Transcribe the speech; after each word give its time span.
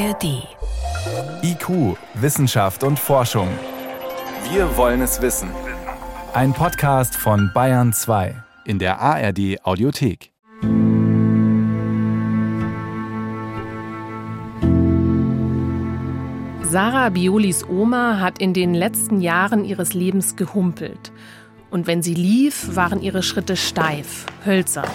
ARD. 0.00 0.48
IQ, 1.42 1.98
Wissenschaft 2.14 2.84
und 2.84 2.98
Forschung. 2.98 3.48
Wir 4.50 4.74
wollen 4.78 5.02
es 5.02 5.20
wissen. 5.20 5.50
Ein 6.32 6.54
Podcast 6.54 7.14
von 7.16 7.50
Bayern 7.52 7.92
2 7.92 8.34
in 8.64 8.78
der 8.78 8.98
ARD 8.98 9.58
Audiothek. 9.62 10.32
Sarah 16.62 17.10
Biolis 17.10 17.68
Oma 17.68 18.20
hat 18.20 18.38
in 18.38 18.54
den 18.54 18.72
letzten 18.72 19.20
Jahren 19.20 19.66
ihres 19.66 19.92
Lebens 19.92 20.36
gehumpelt. 20.36 21.12
Und 21.70 21.86
wenn 21.86 22.00
sie 22.00 22.14
lief, 22.14 22.74
waren 22.74 23.02
ihre 23.02 23.22
Schritte 23.22 23.56
steif, 23.56 24.24
hölzern. 24.46 24.88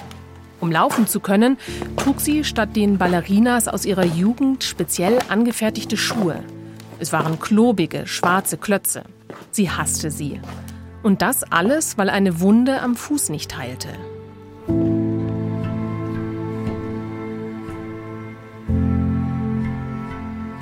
Um 0.61 0.71
laufen 0.71 1.07
zu 1.07 1.19
können, 1.19 1.57
trug 1.97 2.21
sie 2.21 2.43
statt 2.43 2.75
den 2.75 2.97
Ballerinas 2.97 3.67
aus 3.67 3.85
ihrer 3.85 4.05
Jugend 4.05 4.63
speziell 4.63 5.19
angefertigte 5.29 5.97
Schuhe. 5.97 6.43
Es 6.99 7.11
waren 7.11 7.39
klobige, 7.39 8.07
schwarze 8.07 8.57
Klötze. 8.57 9.03
Sie 9.51 9.69
hasste 9.69 10.11
sie. 10.11 10.39
Und 11.03 11.21
das 11.21 11.43
alles, 11.43 11.97
weil 11.97 12.09
eine 12.09 12.39
Wunde 12.39 12.81
am 12.81 12.95
Fuß 12.95 13.29
nicht 13.29 13.57
heilte. 13.57 13.89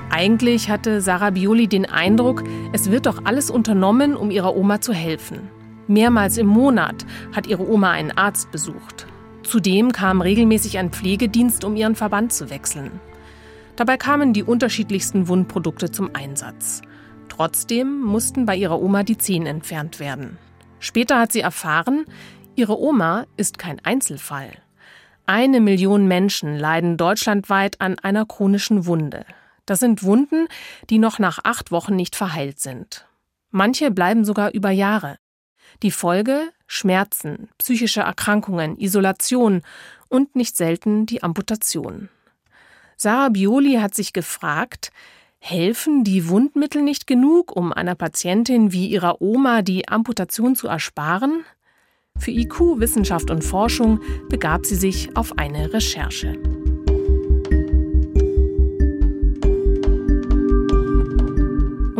Eigentlich 0.09 0.69
hatte 0.69 1.01
Sarah 1.01 1.31
Bioli 1.31 1.67
den 1.67 1.85
Eindruck, 1.85 2.43
es 2.71 2.91
wird 2.91 3.07
doch 3.07 3.25
alles 3.25 3.49
unternommen, 3.49 4.15
um 4.15 4.31
ihrer 4.31 4.55
Oma 4.55 4.79
zu 4.79 4.93
helfen. 4.93 5.49
Mehrmals 5.87 6.37
im 6.37 6.47
Monat 6.47 7.05
hat 7.35 7.47
ihre 7.47 7.67
Oma 7.67 7.91
einen 7.91 8.11
Arzt 8.11 8.51
besucht. 8.51 9.07
Zudem 9.43 9.91
kam 9.91 10.21
regelmäßig 10.21 10.77
ein 10.77 10.91
Pflegedienst, 10.91 11.63
um 11.63 11.75
ihren 11.75 11.95
Verband 11.95 12.33
zu 12.33 12.49
wechseln. 12.49 12.99
Dabei 13.75 13.97
kamen 13.97 14.33
die 14.33 14.43
unterschiedlichsten 14.43 15.27
Wundprodukte 15.27 15.91
zum 15.91 16.15
Einsatz. 16.15 16.81
Trotzdem 17.29 18.01
mussten 18.01 18.45
bei 18.45 18.55
ihrer 18.55 18.81
Oma 18.81 19.03
die 19.03 19.17
Zehen 19.17 19.45
entfernt 19.45 19.99
werden. 19.99 20.37
Später 20.79 21.19
hat 21.19 21.31
sie 21.31 21.41
erfahren, 21.41 22.05
ihre 22.55 22.79
Oma 22.79 23.25
ist 23.37 23.57
kein 23.57 23.79
Einzelfall. 23.83 24.51
Eine 25.25 25.61
Million 25.61 26.07
Menschen 26.07 26.57
leiden 26.57 26.97
deutschlandweit 26.97 27.79
an 27.79 27.97
einer 27.97 28.25
chronischen 28.25 28.85
Wunde. 28.85 29.25
Das 29.65 29.79
sind 29.79 30.03
Wunden, 30.03 30.47
die 30.89 30.99
noch 30.99 31.19
nach 31.19 31.39
acht 31.43 31.71
Wochen 31.71 31.95
nicht 31.95 32.15
verheilt 32.15 32.59
sind. 32.59 33.07
Manche 33.49 33.91
bleiben 33.91 34.25
sogar 34.25 34.53
über 34.53 34.71
Jahre. 34.71 35.17
Die 35.81 35.91
Folge 35.91 36.51
Schmerzen, 36.67 37.49
psychische 37.57 38.01
Erkrankungen, 38.01 38.77
Isolation 38.77 39.61
und 40.09 40.35
nicht 40.35 40.57
selten 40.57 41.05
die 41.05 41.23
Amputation. 41.23 42.09
Sarah 42.97 43.29
Bioli 43.29 43.75
hat 43.75 43.95
sich 43.95 44.13
gefragt, 44.13 44.91
helfen 45.39 46.03
die 46.03 46.29
Wundmittel 46.29 46.81
nicht 46.81 47.05
genug, 47.05 47.55
um 47.55 47.73
einer 47.73 47.95
Patientin 47.95 48.71
wie 48.71 48.87
ihrer 48.87 49.21
Oma 49.21 49.61
die 49.61 49.87
Amputation 49.87 50.55
zu 50.55 50.67
ersparen? 50.67 51.43
Für 52.17 52.31
IQ, 52.31 52.79
Wissenschaft 52.79 53.29
und 53.29 53.43
Forschung 53.43 53.99
begab 54.29 54.65
sie 54.65 54.75
sich 54.75 55.17
auf 55.17 55.37
eine 55.37 55.73
Recherche. 55.73 56.37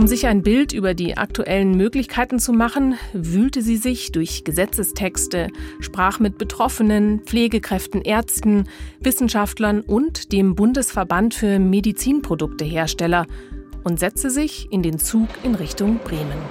Um 0.04 0.08
sich 0.08 0.28
ein 0.28 0.42
Bild 0.44 0.74
über 0.74 0.94
die 0.94 1.16
aktuellen 1.16 1.78
Möglichkeiten 1.78 2.38
zu 2.38 2.52
machen, 2.52 2.96
wühlte 3.14 3.62
sie 3.62 3.78
sich 3.78 4.12
durch 4.12 4.44
Gesetzestexte, 4.44 5.48
sprach 5.80 6.20
mit 6.20 6.38
Betroffenen, 6.38 7.22
Pflegekräften, 7.22 8.02
Ärzten, 8.02 8.66
Wissenschaftlern 9.00 9.80
und 9.80 10.34
dem 10.34 10.56
Bundesverband 10.56 11.34
für 11.34 11.58
Medizinproduktehersteller 11.58 13.28
und 13.86 13.98
setzte 13.98 14.30
sich 14.30 14.68
in 14.72 14.84
den 14.84 15.00
Zug 15.00 15.30
in 15.42 15.56
Richtung 15.56 16.00
Bremen. 16.00 16.42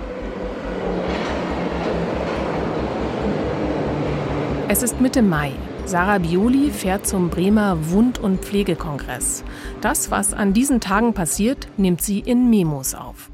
Es 4.68 4.82
ist 4.82 4.98
Mitte 4.98 5.20
Mai. 5.20 5.52
Sarah 5.84 6.16
Bioli 6.16 6.70
fährt 6.70 7.06
zum 7.06 7.28
Bremer 7.28 7.76
Wund- 7.90 8.18
und 8.18 8.40
Pflegekongress. 8.40 9.44
Das, 9.82 10.10
was 10.10 10.32
an 10.32 10.54
diesen 10.54 10.80
Tagen 10.80 11.12
passiert, 11.12 11.68
nimmt 11.76 12.00
sie 12.00 12.20
in 12.20 12.48
Memos 12.48 12.94
auf. 12.94 13.31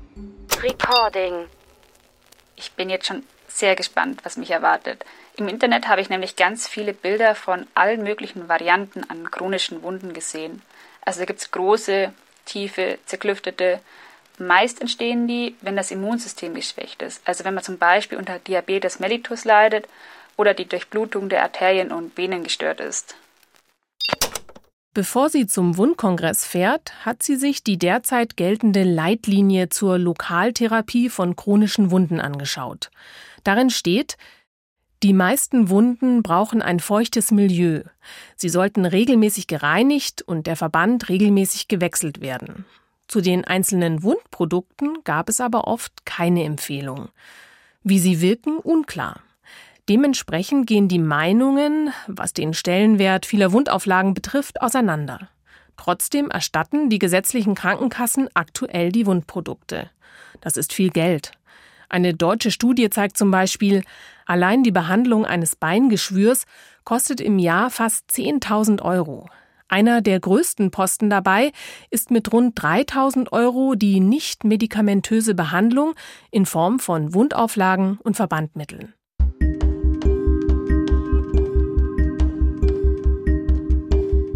Recording. 0.63 1.47
Ich 2.57 2.73
bin 2.73 2.91
jetzt 2.91 3.07
schon 3.07 3.23
sehr 3.47 3.77
gespannt, 3.77 4.25
was 4.25 4.37
mich 4.37 4.51
erwartet. 4.51 5.05
Im 5.37 5.47
Internet 5.47 5.87
habe 5.87 6.01
ich 6.01 6.11
nämlich 6.11 6.35
ganz 6.35 6.67
viele 6.67 6.93
Bilder 6.93 7.37
von 7.37 7.69
allen 7.75 8.03
möglichen 8.03 8.49
Varianten 8.49 9.09
an 9.09 9.31
chronischen 9.31 9.83
Wunden 9.83 10.13
gesehen. 10.13 10.63
Also 11.05 11.25
gibt 11.27 11.41
es 11.41 11.53
große, 11.53 12.13
tiefe, 12.45 12.99
zerklüftete. 13.07 13.81
Meist 14.39 14.81
entstehen 14.81 15.29
die, 15.29 15.55
wenn 15.61 15.77
das 15.77 15.93
Immunsystem 15.93 16.55
geschwächt 16.55 17.03
ist. 17.03 17.23
Also 17.25 17.45
wenn 17.45 17.55
man 17.55 17.63
zum 17.63 17.79
Beispiel 17.79 18.19
unter 18.19 18.41
Diabetes 18.41 18.99
mellitus 18.99 19.45
leidet 19.45 19.87
oder 20.37 20.55
die 20.55 20.69
Durchblutung 20.69 21.29
der 21.29 21.43
Arterien 21.43 21.93
und 21.93 22.17
Venen 22.17 22.43
gestört 22.43 22.81
ist. 22.81 23.15
Bevor 24.99 25.31
sie 25.31 25.47
zum 25.47 25.77
Wundkongress 25.77 26.45
fährt, 26.45 27.07
hat 27.07 27.23
sie 27.23 27.37
sich 27.37 27.63
die 27.63 27.79
derzeit 27.79 28.37
geltende 28.37 28.83
Leitlinie 28.83 29.69
zur 29.69 29.97
Lokaltherapie 29.97 31.09
von 31.09 31.37
chronischen 31.37 31.93
Wunden 31.93 32.21
angeschaut. 32.21 32.91
Darin 33.45 33.71
steht, 33.71 34.17
die 35.05 35.13
meisten 35.13 35.69
Wunden 35.69 36.25
brauchen 36.25 36.63
ein 36.63 36.81
feuchtes 36.81 37.31
Milieu. 37.31 37.83
Sie 38.35 38.49
sollten 38.49 38.85
regelmäßig 38.85 39.47
gereinigt 39.47 40.23
und 40.23 40.49
der 40.49 40.57
Verband 40.57 41.09
regelmäßig 41.09 41.69
gewechselt 41.69 42.21
werden. 42.21 42.65
Zu 43.07 43.21
den 43.21 43.45
einzelnen 43.45 44.03
Wundprodukten 44.03 45.05
gab 45.05 45.29
es 45.29 45.41
aber 45.41 45.69
oft 45.69 46.07
keine 46.07 46.43
Empfehlung. 46.43 47.11
Wie 47.85 48.01
sie 48.01 48.21
wirken, 48.21 48.57
unklar. 48.57 49.21
Dementsprechend 49.89 50.67
gehen 50.67 50.89
die 50.89 50.99
Meinungen, 50.99 51.91
was 52.07 52.35
den 52.35 52.53
Stellenwert 52.53 53.25
vieler 53.25 53.53
Wundauflagen 53.53 54.13
betrifft, 54.13 54.61
auseinander. 54.61 55.31
Trotzdem 55.79 56.31
erstatten 56.31 56.91
die 56.91 56.99
gesetzlichen 56.99 57.55
Krankenkassen 57.55 58.29
aktuell 58.35 58.93
die 58.93 59.07
Wundprodukte. 59.07 59.91
Das 60.41 60.57
ist 60.57 60.75
viel 60.75 60.91
Geld. 60.91 61.33
Eine 61.89 62.13
deutsche 62.13 62.51
Studie 62.51 62.91
zeigt 62.91 63.17
zum 63.17 63.31
Beispiel, 63.31 63.83
allein 64.27 64.63
die 64.63 64.73
Behandlung 64.73 65.25
eines 65.25 65.57
Beingeschwürs 65.57 66.45
kostet 66.85 67.21
im 67.21 67.39
Jahr 67.39 67.71
fast 67.71 68.11
10.000 68.11 68.83
Euro. 68.83 69.31
Einer 69.69 70.03
der 70.03 70.21
größten 70.21 70.71
Posten 70.71 71.09
dabei 71.09 71.53
ist 71.91 72.11
mit 72.11 72.31
rund 72.33 72.61
3000 72.61 73.33
Euro 73.33 73.75
die 73.75 74.01
nicht 74.01 74.45
medikamentöse 74.45 75.35
Behandlung 75.35 75.95
in 76.31 76.45
Form 76.45 76.79
von 76.79 77.15
Wundauflagen 77.15 77.99
und 78.03 78.17
Verbandmitteln. 78.17 78.95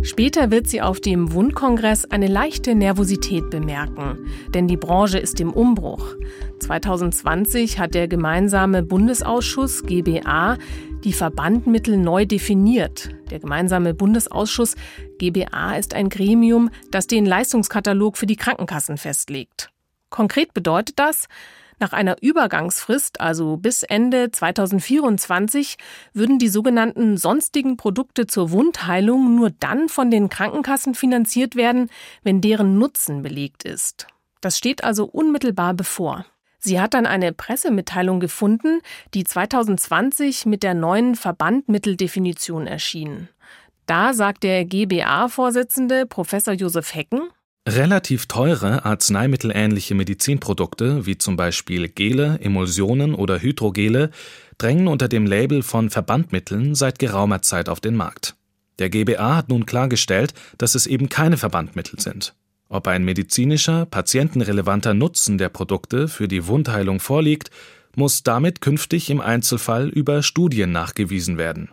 Später 0.04 0.50
wird 0.50 0.66
sie 0.66 0.82
auf 0.82 0.98
dem 0.98 1.32
Wundkongress 1.32 2.04
eine 2.06 2.26
leichte 2.26 2.74
Nervosität 2.74 3.50
bemerken, 3.50 4.18
denn 4.52 4.66
die 4.66 4.76
Branche 4.76 5.18
ist 5.18 5.40
im 5.40 5.52
Umbruch. 5.52 6.16
2020 6.58 7.78
hat 7.78 7.94
der 7.94 8.08
gemeinsame 8.08 8.82
Bundesausschuss 8.82 9.84
GBA 9.84 10.58
die 11.04 11.12
Verbandmittel 11.12 11.96
neu 11.96 12.26
definiert. 12.26 13.10
Der 13.30 13.38
gemeinsame 13.38 13.94
Bundesausschuss 13.94 14.74
GBA 15.18 15.76
ist 15.76 15.94
ein 15.94 16.08
Gremium, 16.08 16.70
das 16.90 17.06
den 17.06 17.24
Leistungskatalog 17.24 18.16
für 18.16 18.26
die 18.26 18.36
Krankenkassen 18.36 18.96
festlegt. 18.96 19.70
Konkret 20.10 20.52
bedeutet 20.52 20.98
das, 20.98 21.28
nach 21.82 21.92
einer 21.92 22.16
Übergangsfrist, 22.22 23.20
also 23.20 23.58
bis 23.58 23.82
Ende 23.82 24.30
2024, 24.30 25.76
würden 26.14 26.38
die 26.38 26.48
sogenannten 26.48 27.18
sonstigen 27.18 27.76
Produkte 27.76 28.26
zur 28.26 28.50
Wundheilung 28.52 29.36
nur 29.36 29.50
dann 29.50 29.90
von 29.90 30.10
den 30.10 30.30
Krankenkassen 30.30 30.94
finanziert 30.94 31.56
werden, 31.56 31.90
wenn 32.22 32.40
deren 32.40 32.78
Nutzen 32.78 33.22
belegt 33.22 33.64
ist. 33.64 34.06
Das 34.40 34.56
steht 34.56 34.82
also 34.82 35.04
unmittelbar 35.04 35.74
bevor. 35.74 36.24
Sie 36.58 36.80
hat 36.80 36.94
dann 36.94 37.06
eine 37.06 37.32
Pressemitteilung 37.32 38.20
gefunden, 38.20 38.80
die 39.14 39.24
2020 39.24 40.46
mit 40.46 40.62
der 40.62 40.74
neuen 40.74 41.16
Verbandmitteldefinition 41.16 42.68
erschien. 42.68 43.28
Da 43.86 44.14
sagt 44.14 44.44
der 44.44 44.64
GBA-Vorsitzende 44.64 46.06
Professor 46.06 46.54
Josef 46.54 46.94
Hecken, 46.94 47.30
Relativ 47.68 48.26
teure 48.26 48.84
arzneimittelähnliche 48.84 49.94
Medizinprodukte, 49.94 51.06
wie 51.06 51.16
zum 51.16 51.36
Beispiel 51.36 51.88
Gele, 51.88 52.40
Emulsionen 52.40 53.14
oder 53.14 53.40
Hydrogele, 53.40 54.10
drängen 54.58 54.88
unter 54.88 55.06
dem 55.06 55.26
Label 55.26 55.62
von 55.62 55.88
Verbandmitteln 55.88 56.74
seit 56.74 56.98
geraumer 56.98 57.42
Zeit 57.42 57.68
auf 57.68 57.78
den 57.78 57.94
Markt. 57.94 58.34
Der 58.80 58.90
GBA 58.90 59.36
hat 59.36 59.48
nun 59.48 59.64
klargestellt, 59.64 60.34
dass 60.58 60.74
es 60.74 60.88
eben 60.88 61.08
keine 61.08 61.36
Verbandmittel 61.36 62.00
sind. 62.00 62.34
Ob 62.68 62.88
ein 62.88 63.04
medizinischer, 63.04 63.86
patientenrelevanter 63.86 64.92
Nutzen 64.92 65.38
der 65.38 65.48
Produkte 65.48 66.08
für 66.08 66.26
die 66.26 66.48
Wundheilung 66.48 66.98
vorliegt, 66.98 67.50
muss 67.94 68.24
damit 68.24 68.60
künftig 68.60 69.08
im 69.08 69.20
Einzelfall 69.20 69.88
über 69.88 70.24
Studien 70.24 70.72
nachgewiesen 70.72 71.38
werden. 71.38 71.70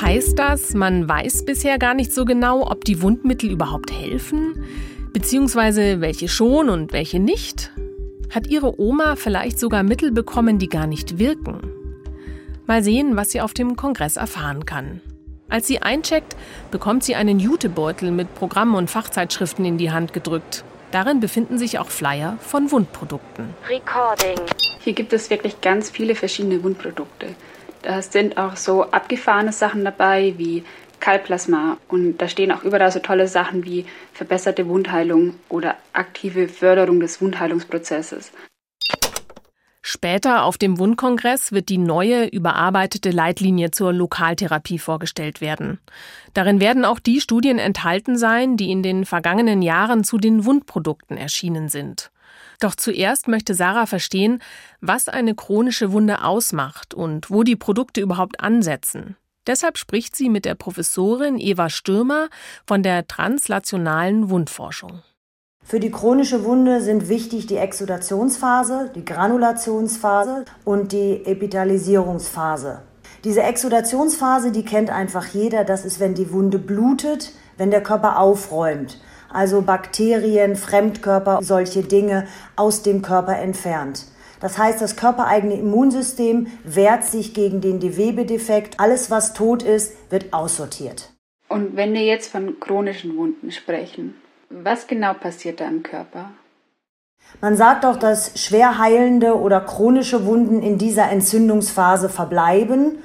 Heißt 0.00 0.38
das, 0.38 0.74
man 0.74 1.08
weiß 1.08 1.44
bisher 1.44 1.76
gar 1.76 1.92
nicht 1.92 2.12
so 2.12 2.24
genau, 2.24 2.70
ob 2.70 2.84
die 2.84 3.02
Wundmittel 3.02 3.50
überhaupt 3.50 3.90
helfen? 3.90 4.64
Beziehungsweise 5.12 6.00
welche 6.00 6.28
schon 6.28 6.68
und 6.68 6.92
welche 6.92 7.18
nicht? 7.18 7.72
Hat 8.30 8.46
Ihre 8.46 8.80
Oma 8.80 9.16
vielleicht 9.16 9.58
sogar 9.58 9.82
Mittel 9.82 10.12
bekommen, 10.12 10.60
die 10.60 10.68
gar 10.68 10.86
nicht 10.86 11.18
wirken? 11.18 11.60
Mal 12.66 12.84
sehen, 12.84 13.16
was 13.16 13.32
sie 13.32 13.40
auf 13.40 13.54
dem 13.54 13.74
Kongress 13.74 14.16
erfahren 14.16 14.64
kann. 14.66 15.00
Als 15.48 15.66
sie 15.66 15.82
eincheckt, 15.82 16.36
bekommt 16.70 17.02
sie 17.02 17.16
einen 17.16 17.40
Jutebeutel 17.40 18.12
mit 18.12 18.32
Programmen 18.36 18.76
und 18.76 18.90
Fachzeitschriften 18.90 19.64
in 19.64 19.78
die 19.78 19.90
Hand 19.90 20.12
gedrückt. 20.12 20.62
Darin 20.92 21.18
befinden 21.18 21.58
sich 21.58 21.80
auch 21.80 21.90
Flyer 21.90 22.38
von 22.40 22.70
Wundprodukten. 22.70 23.48
Recording. 23.68 24.38
Hier 24.78 24.92
gibt 24.92 25.12
es 25.12 25.28
wirklich 25.28 25.60
ganz 25.60 25.90
viele 25.90 26.14
verschiedene 26.14 26.62
Wundprodukte. 26.62 27.34
Da 27.82 28.02
sind 28.02 28.38
auch 28.38 28.56
so 28.56 28.84
abgefahrene 28.90 29.52
Sachen 29.52 29.84
dabei 29.84 30.34
wie 30.36 30.64
Kalplasma 31.00 31.78
und 31.88 32.18
da 32.18 32.28
stehen 32.28 32.52
auch 32.52 32.64
überall 32.64 32.90
so 32.90 32.98
tolle 32.98 33.28
Sachen 33.28 33.64
wie 33.64 33.86
verbesserte 34.12 34.68
Wundheilung 34.68 35.34
oder 35.48 35.76
aktive 35.92 36.48
Förderung 36.48 37.00
des 37.00 37.20
Wundheilungsprozesses. 37.20 38.32
Später 39.80 40.42
auf 40.44 40.58
dem 40.58 40.78
Wundkongress 40.78 41.52
wird 41.52 41.70
die 41.70 41.78
neue, 41.78 42.26
überarbeitete 42.26 43.10
Leitlinie 43.10 43.70
zur 43.70 43.94
Lokaltherapie 43.94 44.78
vorgestellt 44.78 45.40
werden. 45.40 45.78
Darin 46.34 46.60
werden 46.60 46.84
auch 46.84 46.98
die 46.98 47.22
Studien 47.22 47.58
enthalten 47.58 48.18
sein, 48.18 48.58
die 48.58 48.70
in 48.70 48.82
den 48.82 49.06
vergangenen 49.06 49.62
Jahren 49.62 50.04
zu 50.04 50.18
den 50.18 50.44
Wundprodukten 50.44 51.16
erschienen 51.16 51.70
sind. 51.70 52.10
Doch 52.60 52.74
zuerst 52.74 53.28
möchte 53.28 53.54
Sarah 53.54 53.86
verstehen, 53.86 54.42
was 54.80 55.08
eine 55.08 55.34
chronische 55.34 55.92
Wunde 55.92 56.24
ausmacht 56.24 56.92
und 56.92 57.30
wo 57.30 57.44
die 57.44 57.56
Produkte 57.56 58.00
überhaupt 58.00 58.40
ansetzen. 58.40 59.16
Deshalb 59.46 59.78
spricht 59.78 60.16
sie 60.16 60.28
mit 60.28 60.44
der 60.44 60.54
Professorin 60.54 61.38
Eva 61.38 61.70
Stürmer 61.70 62.28
von 62.66 62.82
der 62.82 63.06
translationalen 63.06 64.28
Wundforschung. 64.28 65.02
Für 65.64 65.80
die 65.80 65.90
chronische 65.90 66.44
Wunde 66.44 66.80
sind 66.80 67.08
wichtig 67.08 67.46
die 67.46 67.56
Exudationsphase, 67.56 68.90
die 68.94 69.04
Granulationsphase 69.04 70.44
und 70.64 70.92
die 70.92 71.24
Epithalisierungsphase. 71.24 72.82
Diese 73.24 73.42
Exudationsphase, 73.42 74.52
die 74.52 74.64
kennt 74.64 74.90
einfach 74.90 75.26
jeder, 75.26 75.64
das 75.64 75.84
ist, 75.84 76.00
wenn 76.00 76.14
die 76.14 76.32
Wunde 76.32 76.58
blutet, 76.58 77.32
wenn 77.56 77.70
der 77.70 77.82
Körper 77.82 78.18
aufräumt, 78.18 79.00
also 79.32 79.62
Bakterien, 79.62 80.56
Fremdkörper, 80.56 81.40
solche 81.42 81.82
Dinge 81.82 82.26
aus 82.56 82.82
dem 82.82 83.02
Körper 83.02 83.38
entfernt. 83.38 84.06
Das 84.40 84.56
heißt, 84.56 84.80
das 84.80 84.96
körpereigene 84.96 85.54
Immunsystem 85.54 86.46
wehrt 86.64 87.04
sich 87.04 87.34
gegen 87.34 87.60
den 87.60 87.80
Gewebedefekt. 87.80 88.78
Alles, 88.78 89.10
was 89.10 89.34
tot 89.34 89.62
ist, 89.62 89.92
wird 90.10 90.32
aussortiert. 90.32 91.10
Und 91.48 91.76
wenn 91.76 91.92
wir 91.92 92.04
jetzt 92.04 92.30
von 92.30 92.60
chronischen 92.60 93.16
Wunden 93.16 93.50
sprechen, 93.50 94.14
was 94.50 94.86
genau 94.86 95.14
passiert 95.14 95.60
da 95.60 95.68
im 95.68 95.82
Körper? 95.82 96.30
Man 97.40 97.56
sagt 97.56 97.84
auch, 97.84 97.96
dass 97.96 98.40
schwer 98.40 98.78
heilende 98.78 99.38
oder 99.38 99.60
chronische 99.60 100.24
Wunden 100.24 100.62
in 100.62 100.78
dieser 100.78 101.10
Entzündungsphase 101.10 102.08
verbleiben 102.08 102.98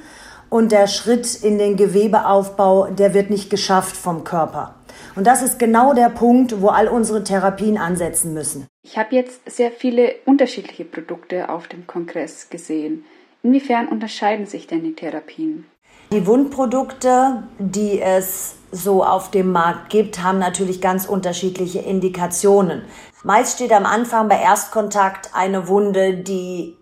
und 0.49 0.71
der 0.71 0.87
Schritt 0.87 1.43
in 1.43 1.57
den 1.57 1.75
Gewebeaufbau, 1.75 2.87
der 2.87 3.13
wird 3.13 3.29
nicht 3.29 3.49
geschafft 3.49 3.97
vom 3.97 4.23
Körper. 4.23 4.75
Und 5.15 5.27
das 5.27 5.41
ist 5.41 5.59
genau 5.59 5.93
der 5.93 6.09
Punkt, 6.09 6.61
wo 6.61 6.69
all 6.69 6.87
unsere 6.87 7.23
Therapien 7.23 7.77
ansetzen 7.77 8.33
müssen. 8.33 8.67
Ich 8.83 8.97
habe 8.97 9.15
jetzt 9.15 9.41
sehr 9.49 9.71
viele 9.71 10.15
unterschiedliche 10.25 10.85
Produkte 10.85 11.49
auf 11.49 11.67
dem 11.67 11.85
Kongress 11.85 12.49
gesehen. 12.49 13.05
Inwiefern 13.43 13.87
unterscheiden 13.87 14.45
sich 14.45 14.67
denn 14.67 14.83
die 14.83 14.95
Therapien? 14.95 15.65
Die 16.11 16.25
Wundprodukte, 16.25 17.43
die 17.59 17.99
es 17.99 18.55
so 18.71 19.03
auf 19.03 19.31
dem 19.31 19.51
Markt 19.51 19.89
gibt, 19.89 20.21
haben 20.23 20.39
natürlich 20.39 20.81
ganz 20.81 21.05
unterschiedliche 21.05 21.79
Indikationen. 21.79 22.83
Meist 23.23 23.55
steht 23.55 23.71
am 23.71 23.85
Anfang 23.85 24.27
bei 24.27 24.39
Erstkontakt 24.39 25.31
eine 25.33 25.67
Wunde, 25.67 26.17
die 26.17 26.75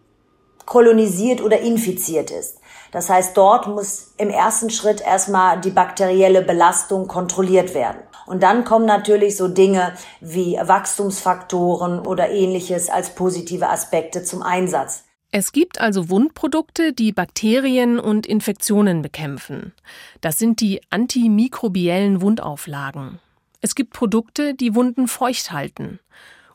kolonisiert 0.66 1.42
oder 1.42 1.60
infiziert 1.60 2.32
ist. 2.32 2.60
Das 2.92 3.10
heißt, 3.10 3.36
dort 3.38 3.68
muss 3.68 4.14
im 4.18 4.30
ersten 4.30 4.70
Schritt 4.70 5.02
erstmal 5.02 5.60
die 5.62 5.70
bakterielle 5.70 6.42
Belastung 6.42 7.08
kontrolliert 7.08 7.74
werden. 7.74 8.00
Und 8.26 8.44
dann 8.44 8.64
kommen 8.64 8.86
natürlich 8.86 9.38
so 9.38 9.48
Dinge 9.48 9.94
wie 10.20 10.58
Wachstumsfaktoren 10.62 12.00
oder 12.00 12.30
ähnliches 12.30 12.90
als 12.90 13.16
positive 13.16 13.70
Aspekte 13.70 14.24
zum 14.24 14.42
Einsatz. 14.42 15.04
Es 15.34 15.54
gibt 15.54 15.80
also 15.80 16.10
Wundprodukte, 16.10 16.92
die 16.92 17.14
Bakterien 17.14 18.00
und 18.00 18.26
Infektionen 18.26 19.02
bekämpfen. 19.02 19.74
Das 20.20 20.38
sind 20.38 20.60
die 20.60 20.82
antimikrobiellen 20.90 22.22
Wundauflagen. 22.22 23.20
Es 23.62 23.76
gibt 23.76 23.94
Produkte, 23.94 24.54
die 24.54 24.76
Wunden 24.76 25.08
feucht 25.08 25.54
halten. 25.54 26.00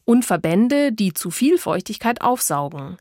Und 0.04 0.24
Verbände, 0.24 0.92
die 0.92 1.14
zu 1.14 1.30
viel 1.30 1.56
Feuchtigkeit 1.56 2.20
aufsaugen. 2.20 2.98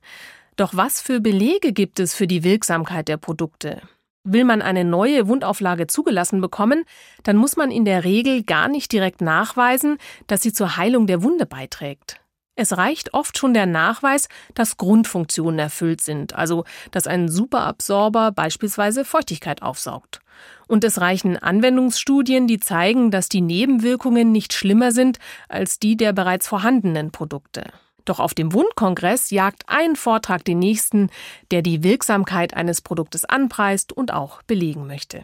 Doch 0.56 0.76
was 0.76 1.02
für 1.02 1.20
Belege 1.20 1.74
gibt 1.74 2.00
es 2.00 2.16
für 2.16 2.26
die 2.26 2.44
Wirksamkeit 2.44 3.10
der 3.10 3.18
Produkte? 3.18 3.82
Will 4.26 4.44
man 4.44 4.64
eine 4.64 4.84
neue 4.84 5.28
Wundauflage 5.28 5.86
zugelassen 5.86 6.42
bekommen, 6.42 6.84
dann 7.22 7.38
muss 7.38 7.58
man 7.58 7.70
in 7.70 7.86
der 7.86 8.04
Regel 8.04 8.44
gar 8.44 8.68
nicht 8.68 8.92
direkt 8.92 9.22
nachweisen, 9.22 9.98
dass 10.26 10.42
sie 10.42 10.52
zur 10.52 10.78
Heilung 10.78 11.06
der 11.06 11.22
Wunde 11.22 11.46
beiträgt. 11.46 12.20
Es 12.56 12.76
reicht 12.76 13.14
oft 13.14 13.38
schon 13.38 13.54
der 13.54 13.68
Nachweis, 13.68 14.28
dass 14.56 14.78
Grundfunktionen 14.78 15.60
erfüllt 15.60 16.02
sind, 16.02 16.34
also 16.34 16.64
dass 16.90 17.06
ein 17.06 17.30
Superabsorber 17.30 18.32
beispielsweise 18.32 19.06
Feuchtigkeit 19.06 19.62
aufsaugt. 19.62 20.22
Und 20.68 20.84
es 20.84 21.00
reichen 21.00 21.38
Anwendungsstudien, 21.38 22.48
die 22.48 22.60
zeigen, 22.60 23.12
dass 23.12 23.30
die 23.30 23.42
Nebenwirkungen 23.42 24.32
nicht 24.32 24.54
schlimmer 24.54 24.92
sind 24.92 25.20
als 25.50 25.78
die 25.78 25.98
der 25.98 26.14
bereits 26.14 26.48
vorhandenen 26.48 27.12
Produkte. 27.12 27.66
Doch 28.06 28.20
auf 28.20 28.34
dem 28.34 28.54
Wundkongress 28.54 29.32
jagt 29.32 29.64
ein 29.68 29.96
Vortrag 29.96 30.46
den 30.46 30.60
nächsten, 30.60 31.10
der 31.52 31.62
die 31.62 31.84
Wirksamkeit 31.84 32.54
eines 32.54 32.82
Produktes 32.82 33.26
anpreist 33.26 33.92
und 33.92 34.14
auch 34.14 34.42
belegen 34.44 34.88
möchte. 34.88 35.24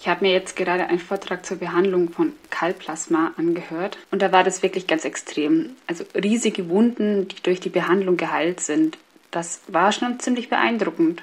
Ich 0.00 0.06
habe 0.06 0.24
mir 0.24 0.32
jetzt 0.32 0.54
gerade 0.54 0.86
einen 0.86 1.00
Vortrag 1.00 1.44
zur 1.44 1.56
Behandlung 1.56 2.10
von 2.10 2.32
Kalplasma 2.50 3.32
angehört 3.36 3.98
und 4.10 4.22
da 4.22 4.30
war 4.30 4.44
das 4.44 4.62
wirklich 4.62 4.86
ganz 4.86 5.04
extrem. 5.04 5.70
Also 5.86 6.04
riesige 6.14 6.68
Wunden, 6.68 7.26
die 7.28 7.42
durch 7.42 7.60
die 7.60 7.68
Behandlung 7.68 8.16
geheilt 8.16 8.60
sind. 8.60 8.96
Das 9.30 9.60
war 9.66 9.92
schon 9.92 10.20
ziemlich 10.20 10.48
beeindruckend. 10.48 11.22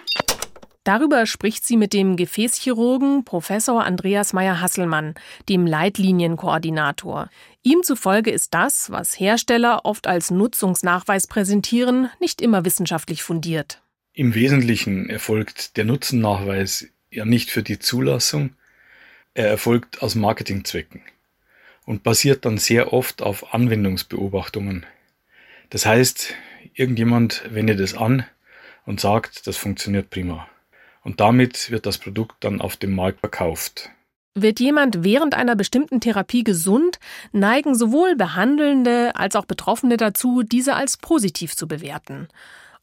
Darüber 0.85 1.25
spricht 1.25 1.65
sie 1.65 1.77
mit 1.77 1.93
dem 1.93 2.15
Gefäßchirurgen 2.15 3.25
Professor 3.25 3.83
Andreas 3.83 4.33
Meyer-Hasselmann, 4.33 5.15
dem 5.49 5.65
Leitlinienkoordinator. 5.65 7.31
Ihm 7.63 7.81
zufolge 7.81 8.29
ist 8.29 8.53
das, 8.53 8.91
was 8.91 9.19
Hersteller 9.19 9.83
oft 9.83 10.05
als 10.05 10.29
Nutzungsnachweis 10.29 11.25
präsentieren, 11.25 12.11
nicht 12.19 12.39
immer 12.39 12.65
wissenschaftlich 12.65 13.23
fundiert. 13.23 13.81
Im 14.13 14.35
Wesentlichen 14.35 15.09
erfolgt 15.09 15.75
der 15.75 15.85
Nutzennachweis 15.85 16.87
ja 17.09 17.25
nicht 17.25 17.49
für 17.49 17.63
die 17.63 17.79
Zulassung, 17.79 18.51
er 19.33 19.47
erfolgt 19.47 20.03
aus 20.03 20.13
Marketingzwecken 20.13 21.01
und 21.85 22.03
basiert 22.03 22.45
dann 22.45 22.59
sehr 22.59 22.93
oft 22.93 23.23
auf 23.23 23.55
Anwendungsbeobachtungen. 23.55 24.85
Das 25.71 25.87
heißt, 25.87 26.35
irgendjemand 26.75 27.43
wendet 27.49 27.79
es 27.79 27.95
an 27.95 28.23
und 28.85 28.99
sagt, 28.99 29.47
das 29.47 29.57
funktioniert 29.57 30.11
prima. 30.11 30.47
Und 31.05 31.19
damit 31.21 31.69
wird 31.69 31.85
das 31.85 31.99
Produkt 31.99 32.43
dann 32.43 32.59
auf 32.59 32.77
dem 32.77 32.95
Markt 32.95 33.19
verkauft. 33.19 33.91
Wird 34.33 34.59
jemand 34.59 35.03
während 35.03 35.35
einer 35.35 35.55
bestimmten 35.55 36.01
Therapie 36.01 36.43
gesund, 36.43 36.99
neigen 37.31 37.75
sowohl 37.75 38.15
Behandelnde 38.15 39.15
als 39.15 39.35
auch 39.35 39.45
Betroffene 39.45 39.97
dazu, 39.97 40.41
diese 40.41 40.75
als 40.75 40.97
positiv 40.97 41.55
zu 41.55 41.67
bewerten. 41.67 42.27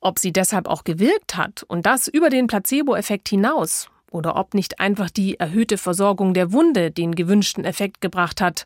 Ob 0.00 0.20
sie 0.20 0.32
deshalb 0.32 0.68
auch 0.68 0.84
gewirkt 0.84 1.36
hat 1.36 1.64
und 1.64 1.84
das 1.84 2.06
über 2.06 2.30
den 2.30 2.46
Placebo-Effekt 2.46 3.28
hinaus, 3.28 3.90
oder 4.12 4.36
ob 4.36 4.54
nicht 4.54 4.78
einfach 4.78 5.10
die 5.10 5.40
erhöhte 5.40 5.76
Versorgung 5.76 6.32
der 6.32 6.52
Wunde 6.52 6.92
den 6.92 7.14
gewünschten 7.14 7.64
Effekt 7.64 8.00
gebracht 8.00 8.40
hat. 8.40 8.64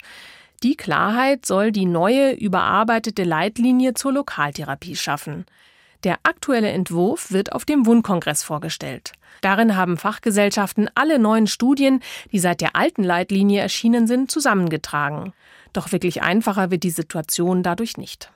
Die 0.63 0.77
Klarheit 0.77 1.47
soll 1.47 1.73
die 1.73 1.87
neue, 1.87 2.33
überarbeitete 2.33 3.25
Leitlinie 3.25 3.95
zur 3.95 4.13
Lokaltherapie 4.13 4.97
schaffen. 4.97 5.47
Der 6.07 6.21
aktuelle 6.23 6.69
Entwurf 6.69 7.33
wird 7.33 7.53
auf 7.53 7.65
dem 7.65 7.85
Wundkongress 7.85 8.45
vorgestellt. 8.45 9.13
Darin 9.41 9.77
haben 9.77 9.97
Fachgesellschaften 9.97 10.89
alle 10.95 11.19
neuen 11.19 11.49
Studien, 11.49 12.01
die 12.31 12.39
seit 12.39 12.61
der 12.61 12.77
alten 12.77 13.03
Leitlinie 13.03 13.61
erschienen 13.61 14.07
sind, 14.07 14.31
zusammengetragen. 14.31 15.33
Doch 15.73 15.91
wirklich 15.91 16.23
einfacher 16.23 16.71
wird 16.71 16.85
die 16.85 16.91
Situation 16.91 17.65
dadurch 17.65 17.97
nicht 17.97 18.31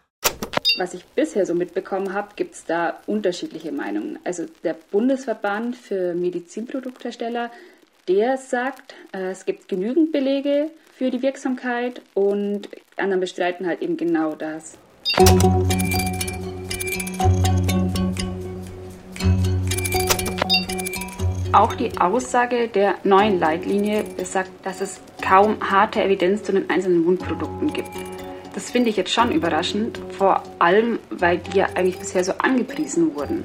was 0.78 0.94
ich 0.94 1.04
bisher 1.04 1.44
so 1.44 1.54
mitbekommen 1.54 2.14
habe, 2.14 2.28
gibt 2.36 2.54
es 2.54 2.64
da 2.64 3.00
unterschiedliche 3.06 3.70
Meinungen. 3.70 4.18
Also 4.24 4.46
der 4.64 4.74
Bundesverband 4.90 5.76
für 5.76 6.14
Medizinprodukthersteller, 6.14 7.50
der 8.08 8.38
sagt, 8.38 8.94
äh, 9.12 9.30
es 9.30 9.44
gibt 9.44 9.68
genügend 9.68 10.10
Belege 10.10 10.70
für 10.96 11.10
die 11.10 11.20
Wirksamkeit 11.20 12.00
und 12.14 12.70
anderen 12.96 13.20
bestreiten 13.20 13.66
halt 13.66 13.82
eben 13.82 13.98
genau 13.98 14.34
das. 14.34 14.78
Auch 21.52 21.74
die 21.74 21.98
Aussage 21.98 22.68
der 22.68 22.94
neuen 23.02 23.40
Leitlinie 23.40 24.04
besagt, 24.16 24.52
dass 24.62 24.80
es 24.80 25.00
kaum 25.20 25.56
harte 25.60 26.00
Evidenz 26.00 26.44
zu 26.44 26.52
den 26.52 26.70
einzelnen 26.70 27.04
Wundprodukten 27.04 27.72
gibt. 27.72 27.90
Das 28.54 28.70
finde 28.70 28.90
ich 28.90 28.96
jetzt 28.96 29.12
schon 29.12 29.32
überraschend, 29.32 29.98
vor 30.16 30.44
allem 30.60 31.00
weil 31.10 31.38
die 31.38 31.58
ja 31.58 31.66
eigentlich 31.74 31.98
bisher 31.98 32.22
so 32.22 32.32
angepriesen 32.38 33.16
wurden. 33.16 33.42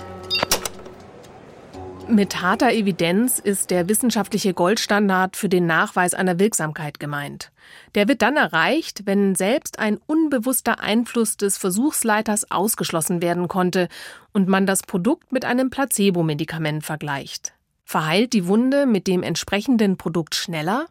Mit 2.08 2.44
harter 2.44 2.72
Evidenz 2.72 3.40
ist 3.40 3.72
der 3.72 3.90
wissenschaftliche 3.90 4.54
Goldstandard 4.54 5.36
für 5.36 5.50
den 5.50 5.66
Nachweis 5.66 6.14
einer 6.14 6.38
Wirksamkeit 6.38 7.00
gemeint. 7.00 7.52
Der 7.96 8.08
wird 8.08 8.22
dann 8.22 8.38
erreicht, 8.38 9.08
wenn 9.08 9.34
selbst 9.34 9.80
ein 9.80 9.98
unbewusster 10.06 10.80
Einfluss 10.80 11.38
des 11.38 11.58
Versuchsleiters 11.58 12.52
ausgeschlossen 12.52 13.24
werden 13.24 13.48
konnte 13.48 13.88
und 14.32 14.48
man 14.48 14.68
das 14.68 14.84
Produkt 14.84 15.32
mit 15.32 15.46
einem 15.46 15.72
Placebo-Medikament 15.72 16.86
vergleicht. 16.86 17.55
Verheilt 17.86 18.34
die 18.34 18.48
Wunde 18.48 18.86
mit 18.86 19.08
dem 19.08 19.24
entsprechenden 19.24 19.96
Produkt 19.96 20.36
schneller? 20.36 20.88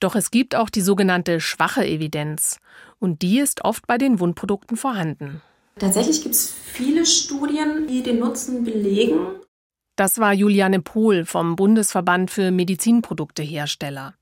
Doch 0.00 0.14
es 0.14 0.30
gibt 0.30 0.54
auch 0.54 0.68
die 0.68 0.82
sogenannte 0.82 1.40
schwache 1.40 1.86
Evidenz, 1.86 2.58
und 2.98 3.22
die 3.22 3.38
ist 3.38 3.64
oft 3.64 3.86
bei 3.86 3.96
den 3.96 4.20
Wundprodukten 4.20 4.76
vorhanden. 4.76 5.40
Tatsächlich 5.78 6.22
gibt 6.22 6.34
es 6.34 6.52
viele 6.52 7.06
Studien, 7.06 7.86
die 7.86 8.02
den 8.02 8.18
Nutzen 8.18 8.64
belegen, 8.64 9.40
das 9.96 10.18
war 10.18 10.32
Juliane 10.32 10.80
Pohl 10.80 11.24
vom 11.24 11.54
Bundesverband 11.54 12.28
für 12.28 12.50
Medizinproduktehersteller. 12.50 14.14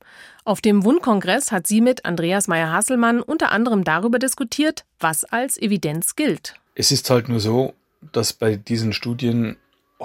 Auf 0.44 0.60
dem 0.60 0.84
Wundkongress 0.84 1.50
hat 1.50 1.66
sie 1.66 1.80
mit 1.80 2.04
Andreas 2.04 2.46
Meyer-Hasselmann 2.46 3.22
unter 3.22 3.52
anderem 3.52 3.82
darüber 3.82 4.18
diskutiert, 4.18 4.84
was 5.00 5.24
als 5.24 5.56
Evidenz 5.56 6.14
gilt. 6.14 6.56
Es 6.74 6.92
ist 6.92 7.08
halt 7.08 7.30
nur 7.30 7.40
so, 7.40 7.72
dass 8.12 8.34
bei 8.34 8.56
diesen 8.56 8.92
Studien 8.92 9.56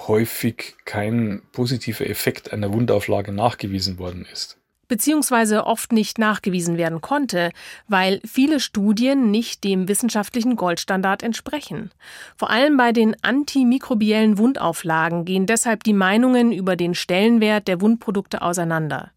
häufig 0.08 0.75
kein 0.86 1.42
positiver 1.51 2.08
Effekt 2.08 2.54
einer 2.54 2.72
Wundauflage 2.72 3.32
nachgewiesen 3.32 3.98
worden 3.98 4.25
ist 4.32 4.58
beziehungsweise 4.88 5.66
oft 5.66 5.92
nicht 5.92 6.18
nachgewiesen 6.18 6.77
werden 6.77 7.01
konnte, 7.01 7.51
weil 7.88 8.22
viele 8.25 8.60
Studien 8.60 9.32
nicht 9.32 9.63
dem 9.63 9.88
wissenschaftlichen 9.88 10.56
Goldstandard 10.56 11.24
entsprechen. 11.24 11.92
Vor 12.36 12.50
allem 12.50 12.77
bei 12.77 12.92
den 12.92 13.16
antimikrobiellen 13.22 14.38
Wundauflagen 14.38 15.25
gehen 15.25 15.46
deshalb 15.46 15.84
die 15.84 15.94
Meinungen 15.94 16.51
über 16.51 16.75
den 16.75 16.96
Stellenwert 16.96 17.68
der 17.68 17.82
Wundprodukte 17.82 18.42
auseinander. 18.42 19.12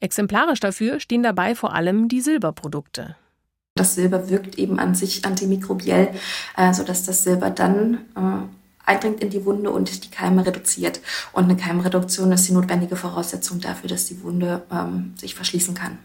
Exemplarisch 0.00 0.60
dafür 0.60 1.00
stehen 1.00 1.22
dabei 1.22 1.54
vor 1.54 1.74
allem 1.74 2.08
die 2.08 2.20
Silberprodukte. 2.20 3.16
Das 3.76 3.96
Silber 3.96 4.28
wirkt 4.28 4.56
eben 4.56 4.78
an 4.78 4.94
sich 4.94 5.24
antimikrobiell, 5.24 6.10
äh, 6.56 6.72
sodass 6.72 7.04
das 7.04 7.24
Silber 7.24 7.50
dann 7.50 7.94
äh, 8.14 8.63
eindringt 8.86 9.22
in 9.22 9.30
die 9.30 9.44
Wunde 9.44 9.70
und 9.70 10.04
die 10.04 10.10
Keime 10.10 10.46
reduziert. 10.46 11.00
Und 11.32 11.44
eine 11.44 11.56
Keimreduktion 11.56 12.32
ist 12.32 12.48
die 12.48 12.52
notwendige 12.52 12.96
Voraussetzung 12.96 13.60
dafür, 13.60 13.88
dass 13.88 14.06
die 14.06 14.22
Wunde 14.22 14.62
ähm, 14.70 15.14
sich 15.16 15.34
verschließen 15.34 15.74
kann. 15.74 15.98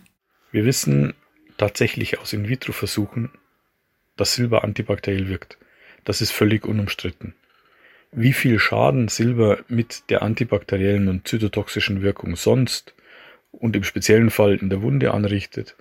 Wir 0.52 0.66
wissen 0.66 1.14
tatsächlich 1.58 2.20
aus 2.20 2.34
In-vitro-Versuchen, 2.34 3.32
dass 4.18 4.34
Silber 4.34 4.64
antibakteriell 4.64 5.28
wirkt. 5.30 5.58
Das 6.06 6.22
ist 6.22 6.32
völlig 6.32 6.66
unumstritten. 6.66 7.34
Wie 8.12 8.34
viel 8.34 8.58
Schaden 8.58 9.08
Silber 9.08 9.60
mit 9.68 10.10
der 10.10 10.24
antibakteriellen 10.24 11.08
und 11.10 11.28
zytotoxischen 11.28 12.02
Wirkung 12.02 12.36
sonst 12.36 12.96
und 13.52 13.76
im 13.76 13.84
speziellen 13.84 14.32
Fall 14.32 14.56
in 14.56 14.70
der 14.70 14.82
Wunde 14.82 15.14
anrichtet, 15.14 15.76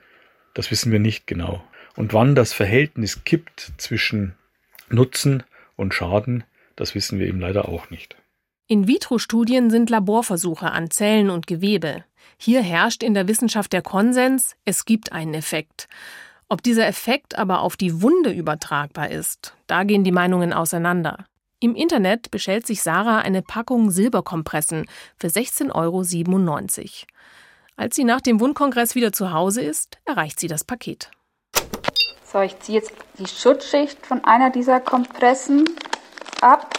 das 0.53 0.71
wissen 0.71 0.93
wir 0.93 0.99
nicht 0.99 1.27
genau. 1.27 1.65
Und 1.97 2.13
wann 2.13 2.35
das 2.35 2.53
Verhältnis 2.53 3.25
kippt 3.25 3.73
zwischen 3.79 4.35
Nutzen 4.91 5.43
und 5.77 5.95
Schaden, 5.95 6.45
das 6.79 6.95
wissen 6.95 7.19
wir 7.19 7.27
eben 7.27 7.41
leider 7.41 7.69
auch 7.69 7.91
nicht. 7.91 8.17
In-vitro-Studien 8.69 9.71
sind 9.71 9.91
Laborversuche 9.91 10.71
an 10.71 10.91
Zellen 10.91 11.31
und 11.31 11.47
Gewebe. 11.47 12.05
Hier 12.37 12.63
herrscht 12.63 13.03
in 13.03 13.15
der 13.15 13.27
Wissenschaft 13.27 13.73
der 13.73 13.83
Konsens, 13.83 14.57
es 14.65 14.85
gibt 14.85 15.13
einen 15.13 15.35
Effekt. 15.35 15.89
Ob 16.49 16.63
dieser 16.63 16.87
Effekt 16.87 17.39
aber 17.39 17.63
auf 17.63 17.77
die 17.77 18.03
Wunde 18.03 18.31
übertragbar 18.31 19.11
ist, 19.11 19.55
da 19.67 19.85
gehen 19.85 20.05
die 20.05 20.13
Meinungen 20.13 20.53
auseinander. 20.53 21.25
Im 21.61 21.75
Internet 21.75 22.31
bestellt 22.31 22.67
sich 22.67 22.83
Sarah 22.83 23.19
eine 23.19 23.43
Packung 23.43 23.91
Silberkompressen 23.91 24.87
für 25.17 25.27
16,97 25.27 25.75
Euro. 25.75 26.05
Als 27.77 27.97
sie 27.97 28.05
nach 28.05 28.21
dem 28.21 28.39
Wundkongress 28.39 28.95
wieder 28.95 29.13
zu 29.13 29.33
Hause 29.33 29.63
ist, 29.63 29.99
erreicht 30.05 30.39
sie 30.39 30.47
das 30.47 30.65
Paket. 30.65 31.11
So, 32.31 32.41
ich 32.41 32.59
ziehe 32.61 32.79
jetzt 32.79 32.93
die 33.19 33.27
Schutzschicht 33.27 34.07
von 34.07 34.23
einer 34.25 34.51
dieser 34.51 34.81
Kompressen 34.81 35.65
ab. 36.41 36.79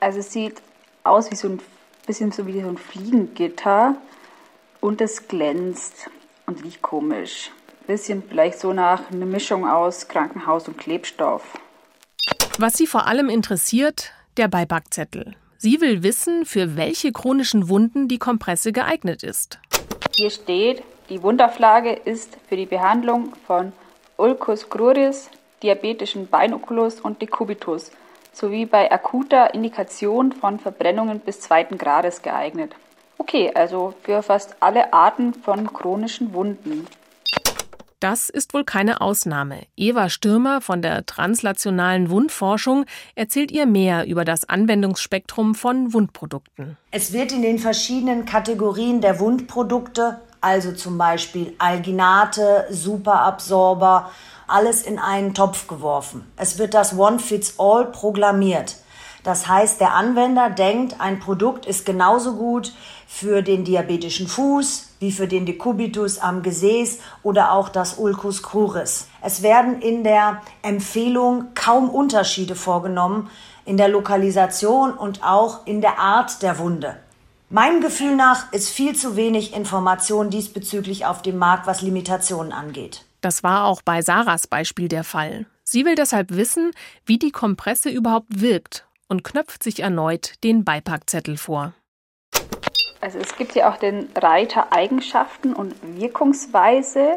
Also 0.00 0.20
es 0.20 0.32
sieht 0.32 0.60
aus 1.02 1.30
wie 1.30 1.36
so 1.36 1.48
ein 1.48 1.60
bisschen 2.06 2.32
so 2.32 2.46
wie 2.46 2.60
so 2.60 2.68
ein 2.68 2.78
Fliegengitter 2.78 3.96
und 4.80 5.00
es 5.00 5.28
glänzt 5.28 6.10
und 6.46 6.62
riecht 6.62 6.82
komisch. 6.82 7.50
Bisschen 7.86 8.22
vielleicht 8.22 8.58
so 8.58 8.72
nach 8.72 9.10
einer 9.10 9.26
Mischung 9.26 9.68
aus 9.68 10.08
Krankenhaus 10.08 10.68
und 10.68 10.78
Klebstoff. 10.78 11.42
Was 12.58 12.74
sie 12.74 12.86
vor 12.86 13.06
allem 13.06 13.28
interessiert, 13.28 14.12
der 14.36 14.48
Beipackzettel. 14.48 15.36
Sie 15.58 15.80
will 15.80 16.02
wissen, 16.02 16.44
für 16.44 16.76
welche 16.76 17.12
chronischen 17.12 17.68
Wunden 17.68 18.08
die 18.08 18.18
Kompresse 18.18 18.72
geeignet 18.72 19.22
ist. 19.22 19.58
Hier 20.14 20.30
steht, 20.30 20.82
die 21.08 21.22
Wundauflage 21.22 21.92
ist 21.92 22.36
für 22.48 22.56
die 22.56 22.66
Behandlung 22.66 23.32
von 23.46 23.72
Ulcus 24.16 24.68
cruris, 24.68 25.30
diabetischen 25.62 26.28
Beinoculus 26.28 27.00
und 27.00 27.20
Decubitus 27.20 27.90
sowie 28.34 28.66
bei 28.66 28.90
akuter 28.90 29.54
Indikation 29.54 30.32
von 30.32 30.58
Verbrennungen 30.58 31.20
bis 31.20 31.40
zweiten 31.40 31.78
Grades 31.78 32.22
geeignet. 32.22 32.74
Okay, 33.18 33.52
also 33.54 33.94
für 34.02 34.22
fast 34.22 34.56
alle 34.60 34.92
Arten 34.92 35.34
von 35.34 35.72
chronischen 35.72 36.34
Wunden. 36.34 36.86
Das 38.00 38.28
ist 38.28 38.52
wohl 38.52 38.64
keine 38.64 39.00
Ausnahme. 39.00 39.62
Eva 39.76 40.10
Stürmer 40.10 40.60
von 40.60 40.82
der 40.82 41.06
translationalen 41.06 42.10
Wundforschung 42.10 42.84
erzählt 43.14 43.50
ihr 43.50 43.64
mehr 43.64 44.06
über 44.06 44.26
das 44.26 44.46
Anwendungsspektrum 44.46 45.54
von 45.54 45.94
Wundprodukten. 45.94 46.76
Es 46.90 47.14
wird 47.14 47.32
in 47.32 47.40
den 47.40 47.58
verschiedenen 47.58 48.26
Kategorien 48.26 49.00
der 49.00 49.20
Wundprodukte, 49.20 50.20
also 50.42 50.72
zum 50.72 50.98
Beispiel 50.98 51.54
Alginate, 51.56 52.66
Superabsorber, 52.68 54.10
alles 54.54 54.82
in 54.82 55.00
einen 55.00 55.34
Topf 55.34 55.66
geworfen. 55.66 56.30
Es 56.36 56.58
wird 56.58 56.74
das 56.74 56.96
One-Fits-All 56.96 57.86
proklamiert. 57.86 58.76
Das 59.24 59.48
heißt, 59.48 59.80
der 59.80 59.94
Anwender 59.94 60.48
denkt, 60.48 61.00
ein 61.00 61.18
Produkt 61.18 61.66
ist 61.66 61.84
genauso 61.84 62.34
gut 62.34 62.72
für 63.08 63.42
den 63.42 63.64
diabetischen 63.64 64.28
Fuß 64.28 64.90
wie 65.00 65.10
für 65.10 65.26
den 65.26 65.44
Decubitus 65.44 66.18
am 66.18 66.42
Gesäß 66.42 66.98
oder 67.22 67.52
auch 67.52 67.68
das 67.68 67.94
Ulcus 67.94 68.42
cruris. 68.42 69.08
Es 69.22 69.42
werden 69.42 69.80
in 69.82 70.04
der 70.04 70.40
Empfehlung 70.62 71.46
kaum 71.54 71.90
Unterschiede 71.90 72.54
vorgenommen 72.54 73.30
in 73.64 73.76
der 73.76 73.88
Lokalisation 73.88 74.92
und 74.92 75.24
auch 75.24 75.66
in 75.66 75.80
der 75.80 75.98
Art 75.98 76.42
der 76.42 76.58
Wunde. 76.58 76.96
Meinem 77.50 77.80
Gefühl 77.80 78.14
nach 78.14 78.52
ist 78.52 78.68
viel 78.68 78.94
zu 78.94 79.16
wenig 79.16 79.54
Information 79.54 80.30
diesbezüglich 80.30 81.06
auf 81.06 81.22
dem 81.22 81.38
Markt, 81.38 81.66
was 81.66 81.82
Limitationen 81.82 82.52
angeht. 82.52 83.04
Das 83.24 83.42
war 83.42 83.64
auch 83.64 83.80
bei 83.80 84.02
Sarahs 84.02 84.46
Beispiel 84.46 84.86
der 84.86 85.02
Fall. 85.02 85.46
Sie 85.62 85.86
will 85.86 85.94
deshalb 85.94 86.36
wissen, 86.36 86.72
wie 87.06 87.18
die 87.18 87.30
Kompresse 87.30 87.88
überhaupt 87.88 88.42
wirkt 88.42 88.86
und 89.08 89.24
knöpft 89.24 89.62
sich 89.62 89.80
erneut 89.80 90.44
den 90.44 90.62
Beipackzettel 90.62 91.38
vor. 91.38 91.72
Also 93.00 93.18
es 93.18 93.34
gibt 93.36 93.54
ja 93.54 93.72
auch 93.72 93.78
den 93.78 94.10
Reiter 94.14 94.74
Eigenschaften 94.74 95.54
und 95.54 95.74
Wirkungsweise. 95.98 97.16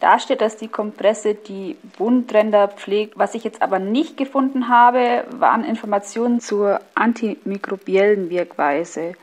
Da 0.00 0.18
steht, 0.18 0.40
dass 0.40 0.56
die 0.56 0.66
Kompresse 0.66 1.36
die 1.36 1.76
Wundränder 1.98 2.66
pflegt. 2.66 3.16
Was 3.16 3.36
ich 3.36 3.44
jetzt 3.44 3.62
aber 3.62 3.78
nicht 3.78 4.16
gefunden 4.16 4.68
habe, 4.68 5.24
waren 5.30 5.62
Informationen 5.62 6.40
zur 6.40 6.80
antimikrobiellen 6.96 8.28
Wirkweise 8.28 9.14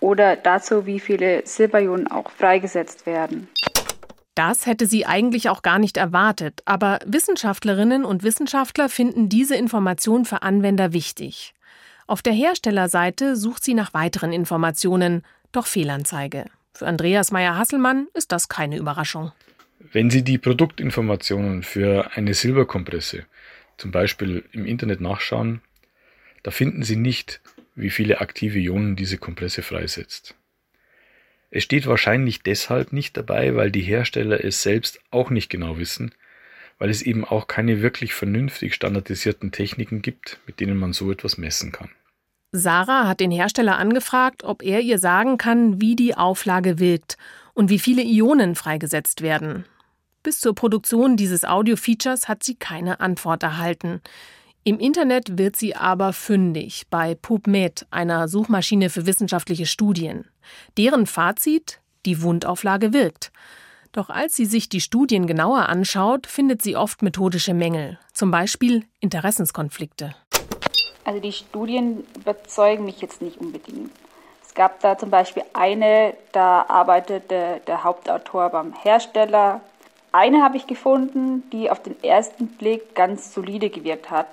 oder 0.00 0.34
dazu, 0.34 0.86
wie 0.86 0.98
viele 0.98 1.46
Silberionen 1.46 2.10
auch 2.10 2.30
freigesetzt 2.30 3.04
werden. 3.04 3.48
Das 4.38 4.66
hätte 4.66 4.86
sie 4.86 5.04
eigentlich 5.04 5.48
auch 5.48 5.62
gar 5.62 5.80
nicht 5.80 5.96
erwartet, 5.96 6.62
aber 6.64 7.00
Wissenschaftlerinnen 7.04 8.04
und 8.04 8.22
Wissenschaftler 8.22 8.88
finden 8.88 9.28
diese 9.28 9.56
Information 9.56 10.24
für 10.24 10.42
Anwender 10.42 10.92
wichtig. 10.92 11.54
Auf 12.06 12.22
der 12.22 12.34
Herstellerseite 12.34 13.34
sucht 13.34 13.64
sie 13.64 13.74
nach 13.74 13.94
weiteren 13.94 14.32
Informationen, 14.32 15.24
doch 15.50 15.66
Fehlanzeige. 15.66 16.44
Für 16.72 16.86
Andreas 16.86 17.32
Meyer-Hasselmann 17.32 18.06
ist 18.14 18.30
das 18.30 18.48
keine 18.48 18.76
Überraschung. 18.76 19.32
Wenn 19.80 20.08
Sie 20.08 20.22
die 20.22 20.38
Produktinformationen 20.38 21.64
für 21.64 22.12
eine 22.14 22.32
Silberkompresse 22.32 23.24
zum 23.76 23.90
Beispiel 23.90 24.44
im 24.52 24.66
Internet 24.66 25.00
nachschauen, 25.00 25.62
da 26.44 26.52
finden 26.52 26.84
Sie 26.84 26.94
nicht, 26.94 27.40
wie 27.74 27.90
viele 27.90 28.20
aktive 28.20 28.60
Ionen 28.60 28.94
diese 28.94 29.18
Kompresse 29.18 29.62
freisetzt. 29.62 30.36
Es 31.50 31.64
steht 31.64 31.86
wahrscheinlich 31.86 32.42
deshalb 32.42 32.92
nicht 32.92 33.16
dabei, 33.16 33.54
weil 33.54 33.70
die 33.70 33.82
Hersteller 33.82 34.44
es 34.44 34.62
selbst 34.62 35.00
auch 35.10 35.30
nicht 35.30 35.48
genau 35.48 35.78
wissen, 35.78 36.12
weil 36.78 36.90
es 36.90 37.02
eben 37.02 37.24
auch 37.24 37.46
keine 37.46 37.82
wirklich 37.82 38.12
vernünftig 38.14 38.74
standardisierten 38.74 39.50
Techniken 39.50 40.02
gibt, 40.02 40.40
mit 40.46 40.60
denen 40.60 40.76
man 40.76 40.92
so 40.92 41.10
etwas 41.10 41.38
messen 41.38 41.72
kann. 41.72 41.90
Sarah 42.52 43.06
hat 43.06 43.20
den 43.20 43.30
Hersteller 43.30 43.78
angefragt, 43.78 44.42
ob 44.44 44.62
er 44.62 44.80
ihr 44.80 44.98
sagen 44.98 45.36
kann, 45.36 45.80
wie 45.80 45.96
die 45.96 46.14
Auflage 46.14 46.78
wirkt 46.78 47.18
und 47.52 47.68
wie 47.68 47.78
viele 47.78 48.02
Ionen 48.02 48.54
freigesetzt 48.54 49.20
werden. 49.20 49.64
Bis 50.22 50.40
zur 50.40 50.54
Produktion 50.54 51.16
dieses 51.16 51.44
Audio-Features 51.44 52.28
hat 52.28 52.42
sie 52.42 52.54
keine 52.54 53.00
Antwort 53.00 53.42
erhalten. 53.42 54.00
Im 54.68 54.78
Internet 54.78 55.38
wird 55.38 55.56
sie 55.56 55.74
aber 55.74 56.12
fündig 56.12 56.88
bei 56.90 57.14
PubMed, 57.14 57.86
einer 57.90 58.28
Suchmaschine 58.28 58.90
für 58.90 59.06
wissenschaftliche 59.06 59.64
Studien. 59.64 60.26
Deren 60.76 61.06
Fazit: 61.06 61.80
Die 62.04 62.20
Wundauflage 62.20 62.92
wirkt. 62.92 63.32
Doch 63.92 64.10
als 64.10 64.36
sie 64.36 64.44
sich 64.44 64.68
die 64.68 64.82
Studien 64.82 65.26
genauer 65.26 65.70
anschaut, 65.70 66.26
findet 66.26 66.60
sie 66.60 66.76
oft 66.76 67.00
methodische 67.00 67.54
Mängel, 67.54 67.98
zum 68.12 68.30
Beispiel 68.30 68.84
Interessenskonflikte. 69.00 70.14
Also 71.06 71.18
die 71.18 71.32
Studien 71.32 72.04
überzeugen 72.14 72.84
mich 72.84 73.00
jetzt 73.00 73.22
nicht 73.22 73.38
unbedingt. 73.38 73.90
Es 74.46 74.52
gab 74.52 74.80
da 74.80 74.98
zum 74.98 75.08
Beispiel 75.08 75.44
eine, 75.54 76.12
da 76.32 76.66
arbeitete 76.68 77.62
der 77.66 77.84
Hauptautor 77.84 78.50
beim 78.50 78.74
Hersteller. 78.74 79.62
Eine 80.12 80.42
habe 80.42 80.58
ich 80.58 80.66
gefunden, 80.66 81.48
die 81.52 81.70
auf 81.70 81.82
den 81.82 81.98
ersten 82.04 82.48
Blick 82.48 82.94
ganz 82.94 83.32
solide 83.32 83.70
gewirkt 83.70 84.10
hat. 84.10 84.26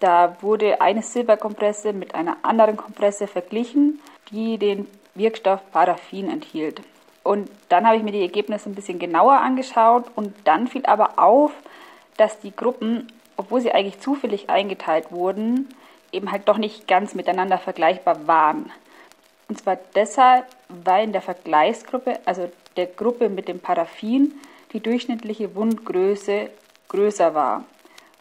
Da 0.00 0.36
wurde 0.40 0.80
eine 0.80 1.02
Silberkompresse 1.02 1.92
mit 1.92 2.14
einer 2.14 2.38
anderen 2.42 2.76
Kompresse 2.76 3.26
verglichen, 3.26 4.00
die 4.30 4.58
den 4.58 4.88
Wirkstoff 5.14 5.60
Paraffin 5.72 6.30
enthielt. 6.30 6.80
Und 7.22 7.50
dann 7.68 7.86
habe 7.86 7.96
ich 7.96 8.02
mir 8.02 8.12
die 8.12 8.22
Ergebnisse 8.22 8.70
ein 8.70 8.74
bisschen 8.74 8.98
genauer 8.98 9.40
angeschaut 9.40 10.06
und 10.16 10.34
dann 10.44 10.68
fiel 10.68 10.86
aber 10.86 11.18
auf, 11.18 11.52
dass 12.16 12.40
die 12.40 12.54
Gruppen, 12.54 13.12
obwohl 13.36 13.60
sie 13.60 13.72
eigentlich 13.72 14.00
zufällig 14.00 14.48
eingeteilt 14.48 15.12
wurden, 15.12 15.68
eben 16.12 16.32
halt 16.32 16.48
doch 16.48 16.56
nicht 16.56 16.88
ganz 16.88 17.14
miteinander 17.14 17.58
vergleichbar 17.58 18.26
waren. 18.26 18.72
Und 19.48 19.58
zwar 19.58 19.78
deshalb, 19.94 20.46
weil 20.68 21.04
in 21.04 21.12
der 21.12 21.22
Vergleichsgruppe, 21.22 22.20
also 22.24 22.50
der 22.76 22.86
Gruppe 22.86 23.28
mit 23.28 23.48
dem 23.48 23.60
Paraffin, 23.60 24.32
die 24.72 24.80
durchschnittliche 24.80 25.54
Wundgröße 25.54 26.50
größer 26.88 27.34
war. 27.34 27.64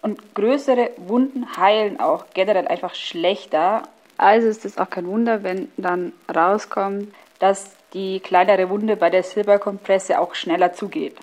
Und 0.01 0.33
größere 0.33 0.91
Wunden 0.97 1.57
heilen 1.57 1.99
auch 1.99 2.25
generell 2.33 2.67
einfach 2.67 2.95
schlechter. 2.95 3.83
Also 4.17 4.47
ist 4.47 4.65
es 4.65 4.77
auch 4.77 4.89
kein 4.89 5.07
Wunder, 5.07 5.43
wenn 5.43 5.69
dann 5.77 6.13
rauskommt, 6.33 7.13
dass 7.39 7.75
die 7.93 8.19
kleinere 8.19 8.69
Wunde 8.69 8.95
bei 8.95 9.09
der 9.09 9.23
Silberkompresse 9.23 10.19
auch 10.19 10.35
schneller 10.35 10.73
zugeht. 10.73 11.17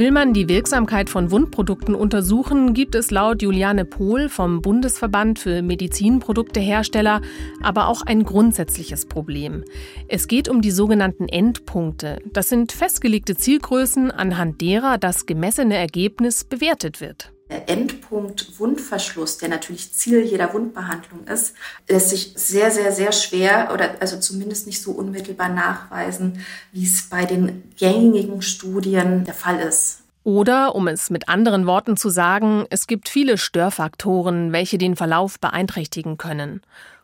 Will 0.00 0.12
man 0.12 0.32
die 0.32 0.48
Wirksamkeit 0.48 1.10
von 1.10 1.30
Wundprodukten 1.30 1.94
untersuchen, 1.94 2.72
gibt 2.72 2.94
es 2.94 3.10
laut 3.10 3.42
Juliane 3.42 3.84
Pohl 3.84 4.30
vom 4.30 4.62
Bundesverband 4.62 5.38
für 5.38 5.60
Medizinproduktehersteller 5.60 7.20
aber 7.60 7.86
auch 7.86 8.00
ein 8.00 8.24
grundsätzliches 8.24 9.04
Problem. 9.04 9.62
Es 10.08 10.26
geht 10.26 10.48
um 10.48 10.62
die 10.62 10.70
sogenannten 10.70 11.28
Endpunkte. 11.28 12.18
Das 12.32 12.48
sind 12.48 12.72
festgelegte 12.72 13.36
Zielgrößen, 13.36 14.10
anhand 14.10 14.62
derer 14.62 14.96
das 14.96 15.26
gemessene 15.26 15.76
Ergebnis 15.76 16.44
bewertet 16.44 17.02
wird. 17.02 17.34
Endpunkt 17.50 18.58
Wundverschluss, 18.58 19.38
der 19.38 19.48
natürlich 19.48 19.92
Ziel 19.92 20.20
jeder 20.22 20.54
Wundbehandlung 20.54 21.26
ist, 21.26 21.54
lässt 21.88 22.10
sich 22.10 22.32
sehr, 22.36 22.70
sehr, 22.70 22.92
sehr 22.92 23.12
schwer 23.12 23.70
oder 23.74 23.96
also 24.00 24.18
zumindest 24.18 24.66
nicht 24.66 24.82
so 24.82 24.92
unmittelbar 24.92 25.48
nachweisen, 25.48 26.44
wie 26.72 26.84
es 26.84 27.08
bei 27.08 27.24
den 27.24 27.64
gängigen 27.78 28.42
Studien 28.42 29.24
der 29.24 29.34
Fall 29.34 29.60
ist. 29.60 30.02
Oder, 30.22 30.74
um 30.74 30.86
es 30.86 31.10
mit 31.10 31.28
anderen 31.28 31.66
Worten 31.66 31.96
zu 31.96 32.10
sagen, 32.10 32.66
es 32.70 32.86
gibt 32.86 33.08
viele 33.08 33.38
Störfaktoren, 33.38 34.52
welche 34.52 34.78
den 34.78 34.94
Verlauf 34.94 35.40
beeinträchtigen 35.40 36.18
können. 36.18 36.60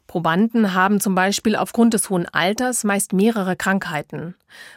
Probanden 0.07 0.75
haben 0.75 1.01
zum 1.01 1.15
Beispiel 1.15 1.57
aufgrund 1.57 1.95
des 1.95 2.11
hohen 2.11 2.27
Alters 2.27 2.85
meist 2.85 3.13
mehrere 3.13 3.57
Krankheiten. 3.57 4.35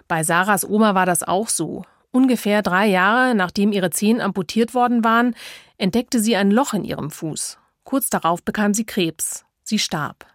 Bei 0.07 0.23
Sarahs 0.23 0.67
Oma 0.67 0.95
war 0.95 1.05
das 1.05 1.21
auch 1.23 1.49
so. 1.49 1.83
Ungefähr 2.11 2.61
drei 2.61 2.87
Jahre 2.87 3.35
nachdem 3.35 3.71
ihre 3.71 3.91
Zehen 3.91 4.21
amputiert 4.21 4.73
worden 4.73 5.03
waren, 5.03 5.35
entdeckte 5.77 6.19
sie 6.19 6.35
ein 6.35 6.51
Loch 6.51 6.73
in 6.73 6.83
ihrem 6.83 7.11
Fuß. 7.11 7.57
Kurz 7.83 8.09
darauf 8.09 8.43
bekam 8.43 8.73
sie 8.73 8.85
Krebs. 8.85 9.45
Sie 9.63 9.79
starb. 9.79 10.25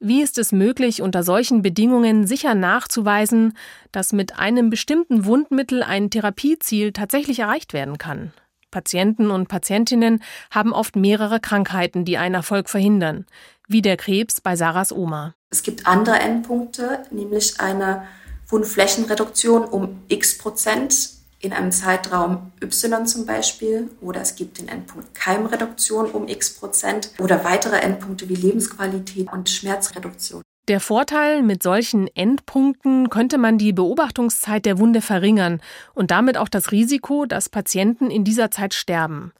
Wie 0.00 0.22
ist 0.22 0.38
es 0.38 0.52
möglich, 0.52 1.02
unter 1.02 1.24
solchen 1.24 1.62
Bedingungen 1.62 2.26
sicher 2.26 2.54
nachzuweisen, 2.54 3.56
dass 3.90 4.12
mit 4.12 4.38
einem 4.38 4.70
bestimmten 4.70 5.24
Wundmittel 5.24 5.82
ein 5.82 6.10
Therapieziel 6.10 6.92
tatsächlich 6.92 7.40
erreicht 7.40 7.72
werden 7.72 7.98
kann? 7.98 8.32
Patienten 8.70 9.30
und 9.30 9.48
Patientinnen 9.48 10.22
haben 10.50 10.72
oft 10.72 10.94
mehrere 10.94 11.40
Krankheiten, 11.40 12.04
die 12.04 12.18
einen 12.18 12.34
Erfolg 12.36 12.68
verhindern, 12.68 13.26
wie 13.66 13.82
der 13.82 13.96
Krebs 13.96 14.40
bei 14.40 14.56
Sarahs 14.56 14.92
Oma. 14.92 15.34
Es 15.50 15.62
gibt 15.62 15.86
andere 15.86 16.18
Endpunkte, 16.20 17.02
nämlich 17.10 17.58
eine 17.58 18.02
Wundflächenreduktion 18.48 19.64
um 19.64 20.02
x 20.08 20.38
Prozent 20.38 21.10
in 21.40 21.52
einem 21.52 21.70
Zeitraum 21.70 22.52
Y 22.60 23.06
zum 23.06 23.26
Beispiel 23.26 23.90
oder 24.00 24.20
es 24.20 24.34
gibt 24.34 24.58
den 24.58 24.68
Endpunkt 24.68 25.14
Keimreduktion 25.14 26.10
um 26.10 26.26
x 26.26 26.54
Prozent 26.54 27.10
oder 27.18 27.44
weitere 27.44 27.76
Endpunkte 27.76 28.28
wie 28.28 28.34
Lebensqualität 28.34 29.32
und 29.32 29.48
Schmerzreduktion. 29.48 30.42
Der 30.68 30.80
Vorteil, 30.80 31.42
mit 31.42 31.62
solchen 31.62 32.08
Endpunkten 32.14 33.08
könnte 33.08 33.38
man 33.38 33.56
die 33.56 33.72
Beobachtungszeit 33.72 34.66
der 34.66 34.78
Wunde 34.78 35.00
verringern 35.00 35.62
und 35.94 36.10
damit 36.10 36.36
auch 36.36 36.48
das 36.48 36.72
Risiko, 36.72 37.24
dass 37.24 37.48
Patienten 37.48 38.10
in 38.10 38.22
dieser 38.22 38.50
Zeit 38.50 38.74
sterben. 38.74 39.32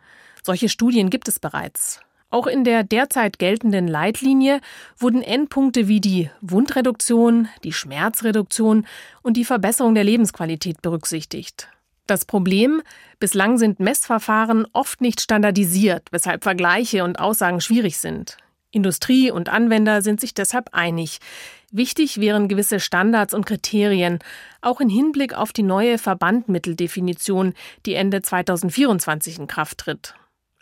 Solche 0.42 0.70
Studien 0.70 1.10
gibt 1.10 1.28
es 1.28 1.38
bereits. 1.38 2.00
Auch 2.30 2.46
in 2.46 2.62
der 2.62 2.84
derzeit 2.84 3.38
geltenden 3.38 3.88
Leitlinie 3.88 4.60
wurden 4.98 5.22
Endpunkte 5.22 5.88
wie 5.88 6.00
die 6.00 6.30
Wundreduktion, 6.42 7.48
die 7.64 7.72
Schmerzreduktion 7.72 8.86
und 9.22 9.38
die 9.38 9.46
Verbesserung 9.46 9.94
der 9.94 10.04
Lebensqualität 10.04 10.82
berücksichtigt. 10.82 11.68
Das 12.06 12.26
Problem, 12.26 12.82
bislang 13.18 13.56
sind 13.56 13.80
Messverfahren 13.80 14.66
oft 14.72 15.00
nicht 15.00 15.20
standardisiert, 15.20 16.08
weshalb 16.10 16.42
Vergleiche 16.42 17.04
und 17.04 17.18
Aussagen 17.18 17.60
schwierig 17.60 17.98
sind. 17.98 18.36
Industrie 18.70 19.30
und 19.30 19.48
Anwender 19.48 20.02
sind 20.02 20.20
sich 20.20 20.34
deshalb 20.34 20.70
einig. 20.72 21.20
Wichtig 21.70 22.20
wären 22.20 22.48
gewisse 22.48 22.80
Standards 22.80 23.32
und 23.32 23.46
Kriterien, 23.46 24.18
auch 24.60 24.80
in 24.80 24.90
Hinblick 24.90 25.34
auf 25.34 25.54
die 25.54 25.62
neue 25.62 25.96
Verbandmitteldefinition, 25.96 27.54
die 27.86 27.94
Ende 27.94 28.20
2024 28.20 29.38
in 29.38 29.46
Kraft 29.46 29.78
tritt. 29.78 30.14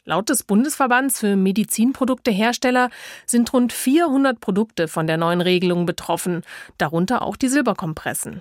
Laut 0.08 0.28
des 0.28 0.44
Bundesverbands 0.44 1.18
für 1.18 1.34
Medizinproduktehersteller 1.34 2.90
sind 3.26 3.52
rund 3.52 3.72
400 3.72 4.38
Produkte 4.38 4.86
von 4.86 5.08
der 5.08 5.16
neuen 5.16 5.40
Regelung 5.40 5.84
betroffen, 5.84 6.42
darunter 6.78 7.22
auch 7.22 7.36
die 7.36 7.48
Silberkompressen. 7.48 8.40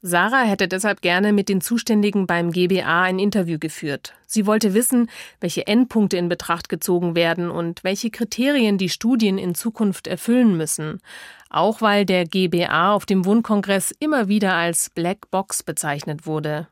Sarah 0.00 0.42
hätte 0.42 0.68
deshalb 0.68 1.02
gerne 1.02 1.34
mit 1.34 1.50
den 1.50 1.60
Zuständigen 1.60 2.26
beim 2.26 2.50
GBA 2.50 3.02
ein 3.02 3.18
Interview 3.18 3.58
geführt. 3.58 4.14
Sie 4.26 4.46
wollte 4.46 4.72
wissen, 4.72 5.10
welche 5.38 5.66
Endpunkte 5.66 6.16
in 6.16 6.30
Betracht 6.30 6.70
gezogen 6.70 7.14
werden 7.14 7.50
und 7.50 7.84
welche 7.84 8.10
Kriterien 8.10 8.78
die 8.78 8.88
Studien 8.88 9.36
in 9.36 9.54
Zukunft 9.54 10.06
erfüllen 10.06 10.56
müssen. 10.56 11.02
Auch 11.50 11.82
weil 11.82 12.06
der 12.06 12.24
GBA 12.24 12.94
auf 12.94 13.04
dem 13.04 13.26
Wundkongress 13.26 13.92
immer 14.00 14.28
wieder 14.28 14.54
als 14.54 14.88
Black 14.88 15.30
Box 15.30 15.62
bezeichnet 15.62 16.26
wurde. 16.26 16.68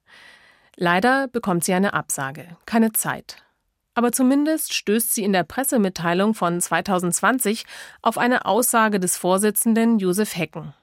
Leider 0.77 1.29
bekommt 1.29 1.63
sie 1.63 1.75
eine 1.75 1.93
Absage. 1.93 2.57
Keine 2.65 2.93
Zeit. 2.93 3.45
Aber 3.95 4.13
zumindest 4.13 4.73
stößt 4.75 5.15
sie 5.15 5.25
in 5.25 5.33
der 5.33 5.45
Pressemitteilung 5.45 6.35
von 6.35 6.61
2020 6.61 7.65
auf 8.03 8.19
eine 8.19 8.47
Aussage 8.47 9.01
des 9.01 9.17
Vorsitzenden 9.17 9.99
Josef 9.99 10.37
Hecken. 10.37 10.75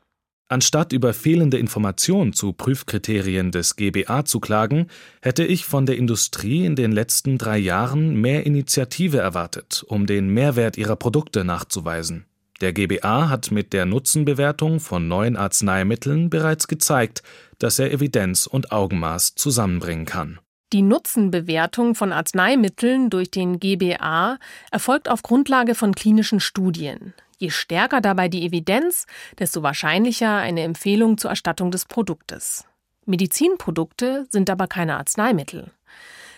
Anstatt 0.49 0.93
über 0.93 1.13
fehlende 1.13 1.57
Informationen 1.57 2.31
zu 2.31 2.53
Prüfkriterien 2.53 3.51
des 3.51 3.75
GBA 3.75 4.23
zu 4.23 4.39
klagen, 4.39 4.87
hätte 5.21 5.43
ich 5.43 5.65
von 5.65 5.85
der 5.85 5.97
Industrie 5.97 6.65
in 6.65 6.77
den 6.77 6.93
letzten 6.93 7.37
drei 7.37 7.57
Jahren 7.57 8.15
mehr 8.15 8.45
Initiative 8.45 9.17
erwartet, 9.17 9.83
um 9.87 10.05
den 10.05 10.29
Mehrwert 10.29 10.77
ihrer 10.77 10.95
Produkte 10.95 11.43
nachzuweisen. 11.43 12.25
Der 12.61 12.71
GBA 12.71 13.29
hat 13.29 13.51
mit 13.51 13.73
der 13.73 13.85
Nutzenbewertung 13.85 14.79
von 14.79 15.07
neuen 15.07 15.35
Arzneimitteln 15.35 16.29
bereits 16.29 16.67
gezeigt, 16.67 17.23
dass 17.59 17.77
er 17.77 17.91
Evidenz 17.91 18.47
und 18.47 18.71
Augenmaß 18.71 19.35
zusammenbringen 19.35 20.05
kann. 20.05 20.39
Die 20.73 20.81
Nutzenbewertung 20.81 21.95
von 21.95 22.11
Arzneimitteln 22.11 23.09
durch 23.09 23.31
den 23.31 23.57
GBA 23.59 24.37
erfolgt 24.69 25.07
auf 25.07 25.23
Grundlage 25.23 25.75
von 25.75 25.95
klinischen 25.95 26.41
Studien. 26.41 27.13
Je 27.37 27.51
stärker 27.51 28.01
dabei 28.01 28.27
die 28.27 28.45
Evidenz, 28.45 29.05
desto 29.39 29.63
wahrscheinlicher 29.63 30.35
eine 30.35 30.63
Empfehlung 30.63 31.17
zur 31.17 31.29
Erstattung 31.29 31.71
des 31.71 31.85
Produktes. 31.85 32.65
Medizinprodukte 33.05 34.27
sind 34.29 34.49
aber 34.49 34.67
keine 34.67 34.97
Arzneimittel. 34.97 35.71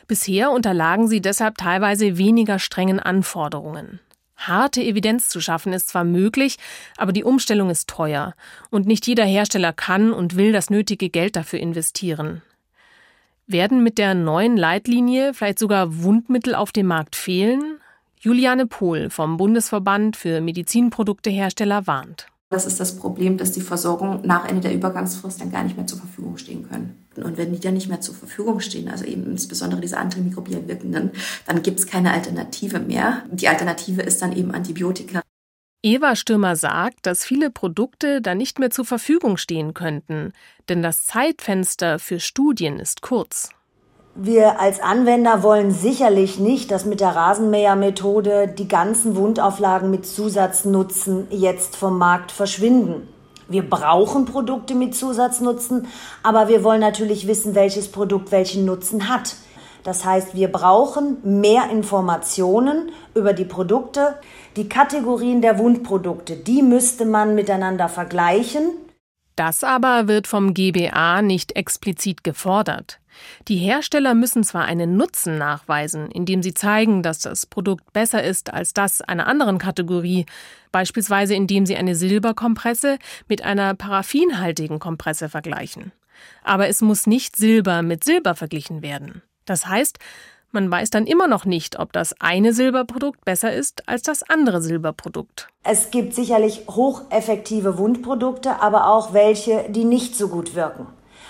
Bisher 0.08 0.52
unterlagen 0.52 1.08
sie 1.08 1.22
deshalb 1.22 1.58
teilweise 1.58 2.20
weniger 2.20 2.60
strengen 2.60 3.00
Anforderungen. 3.00 4.00
Harte 4.36 4.82
Evidenz 4.82 5.30
zu 5.30 5.42
schaffen 5.42 5.74
ist 5.74 5.90
zwar 5.90 6.04
möglich, 6.04 6.58
aber 6.98 7.14
die 7.14 7.24
Umstellung 7.24 7.72
ist 7.72 7.90
teuer 7.90 8.36
und 8.70 8.86
nicht 8.86 9.08
jeder 9.08 9.26
Hersteller 9.26 9.74
kann 9.74 10.14
und 10.14 10.38
will 10.38 10.52
das 10.52 10.70
nötige 10.70 11.10
Geld 11.10 11.36
dafür 11.36 11.60
investieren. 11.60 12.44
Werden 13.52 13.82
mit 13.82 13.98
der 13.98 14.14
neuen 14.14 14.58
Leitlinie 14.58 15.34
vielleicht 15.34 15.58
sogar 15.58 16.04
Wundmittel 16.04 16.54
auf 16.54 16.72
dem 16.72 16.86
Markt 16.86 17.16
fehlen? 17.16 17.80
Juliane 18.20 18.68
Pohl 18.68 19.10
vom 19.10 19.38
Bundesverband 19.38 20.16
für 20.16 20.40
Medizinproduktehersteller 20.40 21.88
warnt. 21.88 22.28
Das 22.52 22.68
ist 22.68 22.80
das 22.80 22.96
Problem, 22.98 23.38
dass 23.38 23.52
die 23.52 23.62
Versorgung 23.62 24.22
nach 24.24 24.48
Ende 24.48 24.62
der 24.62 24.76
Übergangsfrist 24.76 25.42
dann 25.42 25.52
gar 25.52 25.64
nicht 25.64 25.78
mehr 25.78 25.88
zur 25.88 25.98
Verfügung 25.98 26.38
stehen 26.38 26.70
können. 26.70 27.08
Und 27.16 27.38
wenn 27.38 27.52
die 27.52 27.60
dann 27.60 27.74
nicht 27.74 27.90
mehr 27.90 28.02
zur 28.02 28.14
Verfügung 28.14 28.60
stehen, 28.60 28.88
also 28.88 29.04
eben 29.04 29.26
insbesondere 29.26 29.82
diese 29.82 29.98
antimikrobiell 29.98 30.68
wirkenden, 30.68 31.10
dann 31.48 31.64
gibt 31.64 31.80
es 31.80 31.88
keine 31.88 32.14
Alternative 32.14 32.80
mehr. 32.80 33.24
Die 33.32 33.48
Alternative 33.48 34.04
ist 34.04 34.22
dann 34.22 34.32
eben 34.32 34.52
Antibiotika. 34.52 35.24
Eva 35.82 36.18
Stürmer 36.18 36.58
sagt, 36.58 37.06
dass 37.06 37.24
viele 37.24 37.50
Produkte 37.50 38.22
dann 38.22 38.38
nicht 38.38 38.60
mehr 38.60 38.70
zur 38.70 38.84
Verfügung 38.84 39.38
stehen 39.38 39.74
könnten, 39.74 40.34
denn 40.68 40.84
das 40.84 41.06
Zeitfenster 41.06 42.00
für 42.00 42.20
Studien 42.20 42.80
ist 42.80 43.02
kurz. 43.02 43.52
Wir 44.14 44.60
als 44.60 44.82
Anwender 44.82 45.42
wollen 45.42 45.72
sicherlich 45.72 46.38
nicht, 46.38 46.72
dass 46.72 46.84
mit 46.84 47.00
der 47.00 47.16
Rasenmähermethode 47.16 48.50
die 48.50 48.68
ganzen 48.68 49.16
Wundauflagen 49.16 49.90
mit 49.90 50.06
Zusatznutzen 50.06 51.28
jetzt 51.30 51.78
vom 51.78 51.98
Markt 51.98 52.34
verschwinden. 52.34 53.08
Wir 53.48 53.68
brauchen 53.68 54.26
Produkte 54.26 54.76
mit 54.76 54.96
Zusatznutzen, 54.96 55.88
aber 56.24 56.50
wir 56.50 56.66
wollen 56.66 56.82
natürlich 56.82 57.26
wissen, 57.26 57.56
welches 57.56 57.90
Produkt 57.90 58.34
welchen 58.34 58.66
Nutzen 58.66 59.08
hat. 59.08 59.38
Das 59.84 60.04
heißt, 60.04 60.36
wir 60.36 60.52
brauchen 60.52 61.18
mehr 61.24 61.70
Informationen 61.72 62.92
über 63.16 63.32
die 63.32 63.46
Produkte. 63.46 64.16
Die 64.60 64.68
Kategorien 64.68 65.42
der 65.42 65.58
Wundprodukte, 65.58 66.36
die 66.36 66.62
müsste 66.62 67.06
man 67.06 67.34
miteinander 67.34 67.88
vergleichen. 67.88 68.72
Das 69.38 69.64
aber 69.64 70.10
wird 70.10 70.28
vom 70.28 70.54
GBA 70.54 71.22
nicht 71.22 71.56
explizit 71.56 72.26
gefordert. 72.26 73.00
Die 73.48 73.56
Hersteller 73.56 74.16
müssen 74.16 74.44
zwar 74.44 74.66
einen 74.66 74.98
Nutzen 74.98 75.38
nachweisen, 75.38 76.12
indem 76.12 76.44
sie 76.44 76.54
zeigen, 76.54 77.04
dass 77.04 77.20
das 77.20 77.46
Produkt 77.46 77.94
besser 77.94 78.22
ist 78.22 78.52
als 78.52 78.74
das 78.74 79.00
einer 79.00 79.28
anderen 79.28 79.60
Kategorie, 79.60 80.26
beispielsweise 80.74 81.36
indem 81.36 81.66
sie 81.66 81.78
eine 81.78 81.96
Silberkompresse 81.96 82.98
mit 83.30 83.42
einer 83.42 83.76
paraffinhaltigen 83.76 84.80
Kompresse 84.80 85.30
vergleichen. 85.30 85.94
Aber 86.44 86.68
es 86.68 86.82
muss 86.82 87.08
nicht 87.08 87.38
Silber 87.38 87.82
mit 87.82 88.04
Silber 88.04 88.36
verglichen 88.36 88.82
werden. 88.82 89.22
Das 89.46 89.68
heißt, 89.68 90.00
man 90.52 90.72
weiß 90.72 90.90
dann 90.90 91.06
immer 91.06 91.28
noch 91.28 91.46
nicht, 91.46 91.80
ob 91.80 91.94
das 91.94 92.16
eine 92.20 92.54
Silberprodukt 92.54 93.24
besser 93.26 93.54
ist 93.54 93.88
als 93.88 94.02
das 94.04 94.24
andere 94.24 94.62
Silberprodukt. 94.62 95.48
Es 95.64 95.92
gibt 95.92 96.14
sicherlich 96.14 96.64
hocheffektive 96.70 97.78
Wundprodukte, 97.78 98.62
aber 98.62 98.88
auch 98.88 99.14
welche, 99.14 99.66
die 99.70 99.86
nicht 99.86 100.16
so 100.16 100.28
gut 100.28 100.56
wirken. 100.56 100.88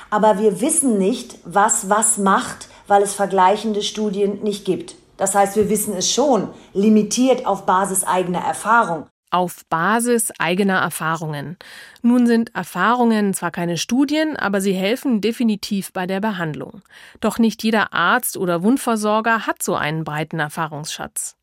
Aber 0.10 0.40
wir 0.40 0.62
wissen 0.62 0.98
nicht, 0.98 1.40
was 1.44 1.90
was 1.90 2.18
macht, 2.18 2.68
weil 2.88 3.04
es 3.04 3.14
vergleichende 3.14 3.82
Studien 3.82 4.42
nicht 4.42 4.66
gibt. 4.66 4.96
Das 5.18 5.36
heißt, 5.36 5.56
wir 5.56 5.70
wissen 5.70 5.94
es 5.96 6.12
schon, 6.12 6.50
limitiert 6.74 7.46
auf 7.46 7.66
Basis 7.66 8.04
eigener 8.06 8.40
Erfahrung. 8.40 9.08
Auf 9.32 9.66
Basis 9.66 10.32
eigener 10.40 10.80
Erfahrungen. 10.80 11.58
Nun 12.02 12.26
sind 12.26 12.56
Erfahrungen 12.56 13.34
zwar 13.36 13.52
keine 13.52 13.78
Studien, 13.78 14.36
aber 14.36 14.60
sie 14.60 14.74
helfen 14.74 15.22
definitiv 15.22 15.94
bei 15.94 16.08
der 16.08 16.20
Behandlung. 16.20 16.82
Doch 17.20 17.38
nicht 17.38 17.64
jeder 17.64 17.94
Arzt 17.94 18.38
oder 18.38 18.64
Wundversorger 18.64 19.46
hat 19.46 19.62
so 19.62 19.76
einen 19.76 20.04
breiten 20.04 20.40
Erfahrungsschatz. 20.40 21.36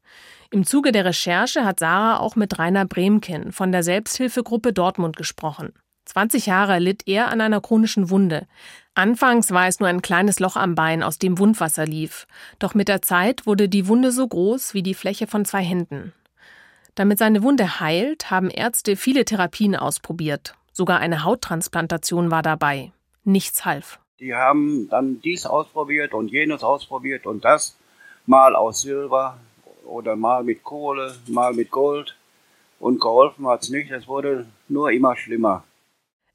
Im 0.51 0.65
Zuge 0.65 0.91
der 0.91 1.05
Recherche 1.05 1.65
hat 1.65 1.79
Sarah 1.79 2.19
auch 2.19 2.35
mit 2.35 2.59
Rainer 2.59 2.87
Bremken 2.87 3.53
von 3.53 3.73
der 3.73 3.83
Selbsthilfegruppe 3.83 4.73
Dortmund 4.73 5.17
gesprochen. 5.17 5.73
20 6.07 6.47
Jahre 6.47 6.79
litt 6.79 7.03
er 7.07 7.29
an 7.29 7.41
einer 7.41 7.61
chronischen 7.61 8.11
Wunde. 8.11 8.47
Anfangs 8.95 9.51
war 9.51 9.67
es 9.67 9.81
nur 9.81 9.89
ein 9.89 10.03
kleines 10.03 10.41
Loch 10.41 10.57
am 10.57 10.75
Bein, 10.75 11.03
aus 11.03 11.19
dem 11.19 11.39
Wundwasser 11.39 11.85
lief. 11.85 12.27
Doch 12.59 12.75
mit 12.75 12.89
der 12.89 13.03
Zeit 13.03 13.47
wurde 13.47 13.69
die 13.69 13.89
Wunde 13.89 14.13
so 14.13 14.27
groß 14.27 14.73
wie 14.73 14.83
die 14.83 14.95
Fläche 14.95 15.27
von 15.27 15.45
zwei 15.45 15.63
Händen. 15.63 16.13
Damit 16.97 17.19
seine 17.19 17.43
Wunde 17.43 17.79
heilt, 17.79 18.31
haben 18.31 18.49
Ärzte 18.49 18.97
viele 18.97 19.27
Therapien 19.27 19.77
ausprobiert. 19.77 20.55
Sogar 20.73 20.99
eine 20.99 21.25
Hauttransplantation 21.25 22.31
war 22.31 22.43
dabei. 22.43 22.91
Nichts 23.23 23.67
half. 23.67 24.01
Die 24.19 24.35
haben 24.35 24.89
dann 24.89 25.21
dies 25.21 25.45
ausprobiert 25.45 26.15
und 26.15 26.33
jenes 26.33 26.65
ausprobiert 26.65 27.27
und 27.27 27.45
das, 27.45 27.77
mal 28.25 28.57
aus 28.57 28.81
Silber 28.81 29.39
oder 29.85 30.17
mal 30.17 30.43
mit 30.43 30.65
Kohle, 30.65 31.15
mal 31.27 31.53
mit 31.53 31.71
Gold. 31.71 32.17
Und 32.81 32.99
geholfen 32.99 33.47
hat 33.47 33.63
es 33.63 33.69
nicht, 33.69 33.91
es 33.91 34.09
wurde 34.09 34.47
nur 34.69 34.91
immer 34.91 35.17
schlimmer. 35.17 35.65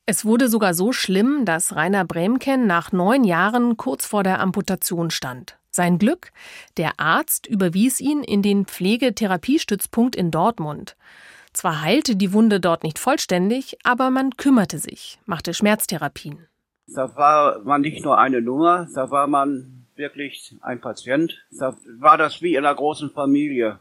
Es 0.06 0.26
wurde 0.26 0.47
sogar 0.47 0.76
so 0.76 0.91
schlimm, 0.91 1.43
dass 1.45 1.76
Rainer 1.76 2.06
Bremken 2.06 2.67
nach 2.67 2.91
neun 2.91 3.24
Jahren 3.24 3.78
kurz 3.78 4.06
vor 4.06 4.21
der 4.21 4.39
Amputation 4.39 5.10
stand. 5.10 5.58
Sein 5.71 5.97
Glück, 5.97 6.31
der 6.75 6.99
Arzt 6.99 7.47
überwies 7.47 8.01
ihn 8.01 8.23
in 8.23 8.41
den 8.41 8.65
Pflegetherapiestützpunkt 8.65 10.17
in 10.17 10.29
Dortmund. 10.29 10.97
Zwar 11.53 11.81
heilte 11.81 12.17
die 12.17 12.34
Wunde 12.34 12.60
dort 12.60 12.84
nicht 12.84 12.99
vollständig, 12.99 13.77
aber 13.84 14.10
man 14.10 14.31
kümmerte 14.38 14.79
sich, 14.79 15.19
machte 15.25 15.53
Schmerztherapien. 15.53 16.45
Da 16.88 17.15
war 17.15 17.60
man 17.63 17.81
nicht 17.81 18.03
nur 18.03 18.17
eine 18.17 18.41
Nummer, 18.41 18.88
da 18.93 19.12
war 19.12 19.27
man 19.27 19.86
wirklich 19.95 20.55
ein 20.62 20.81
Patient. 20.81 21.41
Da 21.51 21.77
war 21.99 22.17
das 22.17 22.41
wie 22.41 22.55
in 22.55 22.65
einer 22.65 22.75
großen 22.75 23.12
Familie. 23.12 23.79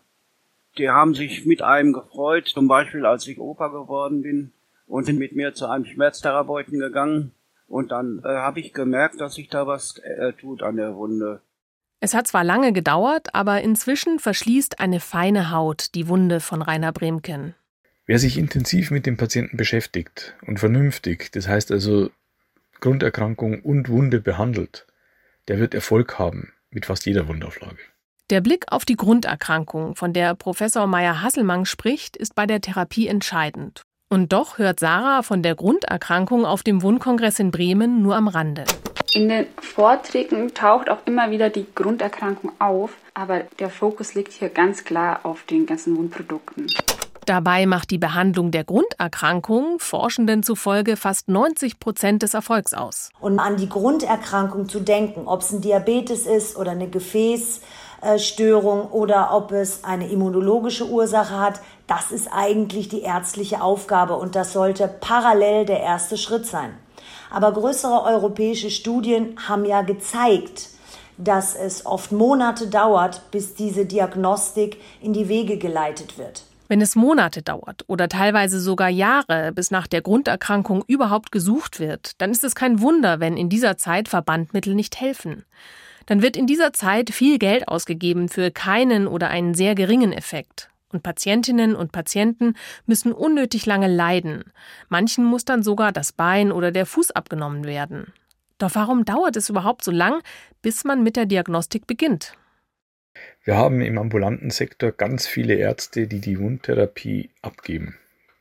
Die 0.78 0.90
haben 0.90 1.14
sich 1.14 1.44
mit 1.44 1.60
einem 1.60 1.92
gefreut, 1.92 2.46
zum 2.46 2.68
Beispiel 2.68 3.04
als 3.04 3.26
ich 3.26 3.40
Opa 3.40 3.66
geworden 3.68 4.22
bin 4.22 4.52
und 4.86 5.04
sind 5.04 5.18
mit 5.18 5.34
mir 5.34 5.54
zu 5.54 5.66
einem 5.66 5.86
Schmerztherapeuten 5.86 6.78
gegangen. 6.78 7.32
Und 7.66 7.90
dann 7.90 8.20
äh, 8.24 8.28
habe 8.28 8.60
ich 8.60 8.72
gemerkt, 8.72 9.20
dass 9.20 9.34
sich 9.34 9.48
da 9.48 9.66
was 9.66 9.98
äh, 9.98 10.32
tut 10.34 10.62
an 10.62 10.76
der 10.76 10.94
Wunde. 10.94 11.40
Es 12.00 12.14
hat 12.14 12.26
zwar 12.26 12.44
lange 12.44 12.72
gedauert, 12.72 13.34
aber 13.34 13.60
inzwischen 13.60 14.18
verschließt 14.18 14.80
eine 14.80 15.00
feine 15.00 15.50
Haut 15.50 15.94
die 15.94 16.08
Wunde 16.08 16.40
von 16.40 16.62
Rainer 16.62 16.92
Bremken. 16.92 17.54
Wer 18.06 18.18
sich 18.18 18.38
intensiv 18.38 18.90
mit 18.90 19.04
dem 19.04 19.18
Patienten 19.18 19.58
beschäftigt 19.58 20.34
und 20.46 20.58
vernünftig, 20.58 21.30
das 21.32 21.46
heißt 21.46 21.70
also 21.70 22.10
Grunderkrankung 22.80 23.60
und 23.60 23.90
Wunde 23.90 24.20
behandelt, 24.20 24.86
der 25.48 25.58
wird 25.58 25.74
Erfolg 25.74 26.18
haben 26.18 26.52
mit 26.70 26.86
fast 26.86 27.04
jeder 27.04 27.28
Wundauflage. 27.28 27.78
Der 28.30 28.40
Blick 28.40 28.64
auf 28.68 28.84
die 28.84 28.96
Grunderkrankung, 28.96 29.94
von 29.94 30.12
der 30.12 30.34
Professor 30.34 30.86
Meyer-Hasselmann 30.86 31.66
spricht, 31.66 32.16
ist 32.16 32.34
bei 32.34 32.46
der 32.46 32.60
Therapie 32.60 33.08
entscheidend. 33.08 33.82
Und 34.08 34.32
doch 34.32 34.58
hört 34.58 34.80
Sarah 34.80 35.22
von 35.22 35.42
der 35.42 35.54
Grunderkrankung 35.54 36.44
auf 36.46 36.62
dem 36.62 36.82
Wundkongress 36.82 37.38
in 37.40 37.50
Bremen 37.50 38.02
nur 38.02 38.16
am 38.16 38.28
Rande. 38.28 38.64
In 39.12 39.28
den 39.28 39.46
Vorträgen 39.60 40.54
taucht 40.54 40.88
auch 40.88 40.98
immer 41.04 41.32
wieder 41.32 41.50
die 41.50 41.66
Grunderkrankung 41.74 42.52
auf, 42.60 42.92
aber 43.12 43.40
der 43.58 43.68
Fokus 43.68 44.14
liegt 44.14 44.32
hier 44.32 44.50
ganz 44.50 44.84
klar 44.84 45.20
auf 45.24 45.42
den 45.42 45.66
ganzen 45.66 45.96
Wundprodukten. 45.96 46.68
Dabei 47.26 47.66
macht 47.66 47.90
die 47.90 47.98
Behandlung 47.98 48.52
der 48.52 48.62
Grunderkrankung 48.62 49.80
Forschenden 49.80 50.44
zufolge 50.44 50.96
fast 50.96 51.28
90 51.28 51.80
Prozent 51.80 52.22
des 52.22 52.34
Erfolgs 52.34 52.72
aus. 52.72 53.10
Und 53.20 53.40
an 53.40 53.56
die 53.56 53.68
Grunderkrankung 53.68 54.68
zu 54.68 54.78
denken, 54.80 55.26
ob 55.26 55.42
es 55.42 55.52
ein 55.52 55.60
Diabetes 55.60 56.26
ist 56.26 56.56
oder 56.56 56.70
eine 56.70 56.88
Gefäßstörung 56.88 58.90
oder 58.90 59.34
ob 59.34 59.50
es 59.50 59.82
eine 59.82 60.08
immunologische 60.08 60.86
Ursache 60.86 61.36
hat, 61.38 61.60
das 61.88 62.12
ist 62.12 62.28
eigentlich 62.32 62.88
die 62.88 63.02
ärztliche 63.02 63.60
Aufgabe 63.60 64.14
und 64.14 64.36
das 64.36 64.52
sollte 64.52 64.86
parallel 64.88 65.66
der 65.66 65.80
erste 65.80 66.16
Schritt 66.16 66.46
sein. 66.46 66.70
Aber 67.30 67.52
größere 67.52 68.02
europäische 68.02 68.70
Studien 68.70 69.36
haben 69.48 69.64
ja 69.64 69.82
gezeigt, 69.82 70.68
dass 71.16 71.54
es 71.54 71.86
oft 71.86 72.12
Monate 72.12 72.66
dauert, 72.66 73.30
bis 73.30 73.54
diese 73.54 73.86
Diagnostik 73.86 74.78
in 75.00 75.12
die 75.12 75.28
Wege 75.28 75.58
geleitet 75.58 76.18
wird. 76.18 76.44
Wenn 76.68 76.80
es 76.80 76.94
Monate 76.94 77.42
dauert 77.42 77.84
oder 77.88 78.08
teilweise 78.08 78.60
sogar 78.60 78.88
Jahre, 78.88 79.52
bis 79.52 79.70
nach 79.70 79.88
der 79.88 80.02
Grunderkrankung 80.02 80.84
überhaupt 80.86 81.32
gesucht 81.32 81.80
wird, 81.80 82.12
dann 82.18 82.30
ist 82.30 82.44
es 82.44 82.54
kein 82.54 82.80
Wunder, 82.80 83.18
wenn 83.18 83.36
in 83.36 83.48
dieser 83.48 83.76
Zeit 83.76 84.08
Verbandmittel 84.08 84.74
nicht 84.74 85.00
helfen. 85.00 85.44
Dann 86.06 86.22
wird 86.22 86.36
in 86.36 86.46
dieser 86.46 86.72
Zeit 86.72 87.10
viel 87.10 87.38
Geld 87.38 87.68
ausgegeben 87.68 88.28
für 88.28 88.50
keinen 88.50 89.06
oder 89.06 89.28
einen 89.28 89.54
sehr 89.54 89.74
geringen 89.74 90.12
Effekt. 90.12 90.69
Und 90.92 91.02
Patientinnen 91.02 91.76
und 91.76 91.92
Patienten 91.92 92.54
müssen 92.86 93.12
unnötig 93.12 93.64
lange 93.64 93.86
leiden. 93.86 94.44
Manchen 94.88 95.24
muss 95.24 95.44
dann 95.44 95.62
sogar 95.62 95.92
das 95.92 96.12
Bein 96.12 96.50
oder 96.50 96.72
der 96.72 96.86
Fuß 96.86 97.12
abgenommen 97.12 97.64
werden. 97.64 98.12
Doch 98.58 98.74
warum 98.74 99.04
dauert 99.04 99.36
es 99.36 99.48
überhaupt 99.48 99.84
so 99.84 99.90
lang, 99.90 100.20
bis 100.62 100.84
man 100.84 101.02
mit 101.02 101.16
der 101.16 101.26
Diagnostik 101.26 101.86
beginnt? 101.86 102.34
Wir 103.44 103.56
haben 103.56 103.80
im 103.80 103.98
ambulanten 103.98 104.50
Sektor 104.50 104.92
ganz 104.92 105.26
viele 105.26 105.54
Ärzte, 105.54 106.06
die 106.06 106.20
die 106.20 106.38
Wundtherapie 106.38 107.30
abgeben. 107.40 107.96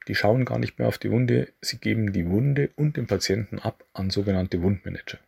Die 0.08 0.16
schauen 0.16 0.44
gar 0.44 0.58
nicht 0.60 0.80
mehr 0.80 0.88
auf 0.88 0.98
die 0.98 1.12
Wunde, 1.12 1.50
sie 1.62 1.78
geben 1.78 2.14
die 2.14 2.28
Wunde 2.28 2.72
und 2.76 2.98
den 2.98 3.06
Patienten 3.06 3.60
ab 3.60 3.84
an 3.94 4.10
sogenannte 4.10 4.62
Wundmanager. 4.62 5.20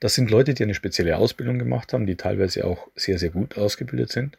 Das 0.00 0.14
sind 0.14 0.30
Leute, 0.30 0.54
die 0.54 0.62
eine 0.62 0.74
spezielle 0.74 1.18
Ausbildung 1.18 1.58
gemacht 1.58 1.92
haben, 1.92 2.06
die 2.06 2.16
teilweise 2.16 2.64
auch 2.64 2.88
sehr, 2.96 3.18
sehr 3.18 3.30
gut 3.30 3.56
ausgebildet 3.58 4.10
sind 4.10 4.38